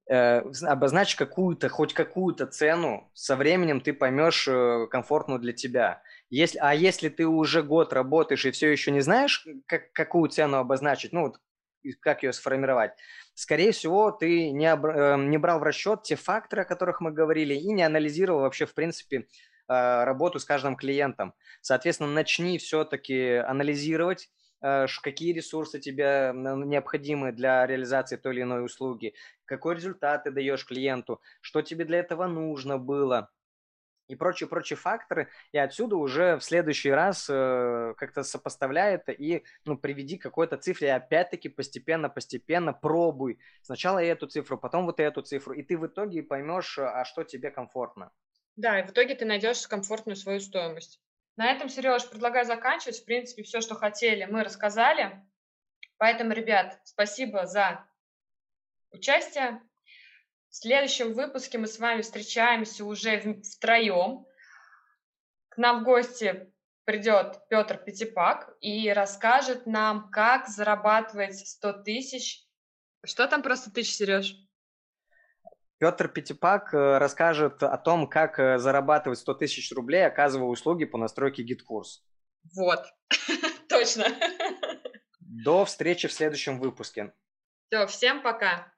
Э, 0.10 0.42
обозначь 0.64 1.16
какую-то, 1.16 1.70
хоть 1.70 1.94
какую-то 1.94 2.46
цену, 2.48 3.10
со 3.14 3.38
временем 3.38 3.80
ты 3.80 3.94
поймешь 3.94 4.50
э, 4.50 4.88
комфортную 4.92 5.40
для 5.40 5.54
тебя. 5.54 6.02
Если, 6.30 6.58
а 6.58 6.74
если 6.74 7.08
ты 7.08 7.26
уже 7.26 7.64
год 7.64 7.94
работаешь 7.94 8.46
и 8.46 8.52
все 8.52 8.70
еще 8.70 8.92
не 8.92 9.00
знаешь, 9.00 9.48
как, 9.66 9.94
какую 9.94 10.30
цену 10.30 10.58
обозначить, 10.58 11.14
ну 11.14 11.22
вот 11.22 11.40
как 11.92 12.24
ее 12.24 12.34
сформировать, 12.34 12.92
скорее 13.34 13.72
всего, 13.72 14.12
ты 14.12 14.52
не, 14.52 14.66
об, 14.66 14.86
э, 14.86 15.16
не 15.18 15.38
брал 15.38 15.60
в 15.60 15.64
расчет 15.64 16.04
те 16.04 16.16
факторы, 16.16 16.64
о 16.64 16.66
которых 16.66 17.02
мы 17.02 17.12
говорили, 17.12 17.54
и 17.54 17.72
не 17.72 17.84
анализировал 17.84 18.42
вообще, 18.42 18.66
в 18.66 18.74
принципе, 18.74 19.28
Э, 19.70 20.04
работу 20.04 20.40
с 20.40 20.46
каждым 20.46 20.76
клиентом. 20.76 21.34
Соответственно, 21.62 22.12
начни 22.12 22.58
все-таки 22.58 23.36
анализировать, 23.36 24.30
э, 24.62 24.88
какие 25.02 25.34
ресурсы 25.34 25.80
тебе 25.80 26.32
необходимы 26.34 27.32
для 27.32 27.66
реализации 27.66 28.18
той 28.18 28.34
или 28.34 28.42
иной 28.42 28.66
услуги, 28.66 29.14
какой 29.46 29.76
результат 29.76 30.26
ты 30.26 30.32
даешь 30.32 30.66
клиенту, 30.66 31.22
что 31.42 31.62
тебе 31.62 31.86
для 31.86 32.00
этого 32.00 32.28
нужно 32.28 32.78
было 32.78 33.30
и 34.14 34.16
прочие-прочие 34.16 34.78
факторы, 34.78 35.30
и 35.52 35.58
отсюда 35.58 35.96
уже 35.96 36.38
в 36.38 36.44
следующий 36.44 36.92
раз 36.92 37.28
э, 37.30 37.94
как-то 37.98 38.24
сопоставляй 38.24 38.96
это 38.96 39.12
и 39.12 39.44
ну, 39.66 39.78
приведи 39.78 40.18
какой-то 40.18 40.58
цифре, 40.58 40.88
и 40.88 40.92
опять-таки 40.92 41.50
постепенно-постепенно 41.50 42.74
пробуй. 42.74 43.40
Сначала 43.62 44.00
эту 44.00 44.28
цифру, 44.28 44.58
потом 44.58 44.86
вот 44.86 45.00
эту 45.00 45.22
цифру, 45.22 45.54
и 45.54 45.64
ты 45.64 45.78
в 45.78 45.88
итоге 45.88 46.24
поймешь, 46.24 46.80
а 46.80 47.04
что 47.06 47.24
тебе 47.24 47.52
комфортно. 47.52 48.12
Да, 48.56 48.80
и 48.80 48.88
в 48.88 48.92
итоге 48.92 49.16
ты 49.16 49.26
найдешь 49.26 49.68
комфортную 49.68 50.16
свою 50.16 50.40
стоимость. 50.40 51.02
На 51.36 51.52
этом, 51.52 51.70
Сереж, 51.70 52.08
предлагаю 52.10 52.46
заканчивать. 52.46 53.00
В 53.00 53.06
принципе, 53.06 53.44
все, 53.44 53.62
что 53.62 53.76
хотели, 53.76 54.26
мы 54.26 54.44
рассказали. 54.44 55.24
Поэтому, 55.98 56.34
ребят, 56.34 56.80
спасибо 56.84 57.48
за 57.48 57.86
участие. 58.92 59.62
В 60.54 60.56
следующем 60.56 61.14
выпуске 61.14 61.58
мы 61.58 61.66
с 61.66 61.80
вами 61.80 62.04
встречаемся 62.04 62.86
уже 62.86 63.42
втроем. 63.42 64.28
К 65.50 65.58
нам 65.58 65.82
в 65.82 65.84
гости 65.84 66.54
придет 66.86 67.40
Петр 67.50 67.80
Пятипак 67.80 68.56
и 68.62 68.88
расскажет 68.94 69.66
нам, 69.66 70.12
как 70.12 70.48
зарабатывать 70.48 71.40
100 71.40 71.74
тысяч. 71.82 72.46
Что 73.04 73.28
там 73.28 73.42
просто 73.42 73.72
тысяч, 73.72 73.96
Сереж? 73.96 74.36
Петр 75.80 76.08
Пятипак 76.08 76.72
э, 76.76 77.00
расскажет 77.00 77.64
о 77.64 77.78
том, 77.80 78.08
как 78.08 78.38
э, 78.38 78.60
зарабатывать 78.60 79.18
100 79.18 79.34
тысяч 79.34 79.72
рублей, 79.72 80.06
оказывая 80.06 80.50
услуги 80.50 80.86
по 80.86 81.00
настройке 81.00 81.42
гид-курс. 81.42 82.06
Вот, 82.56 82.86
точно. 83.70 84.06
До 85.20 85.66
встречи 85.66 86.08
в 86.08 86.14
следующем 86.14 86.60
выпуске. 86.60 87.12
Все, 87.70 87.88
всем 87.88 88.22
пока. 88.22 88.72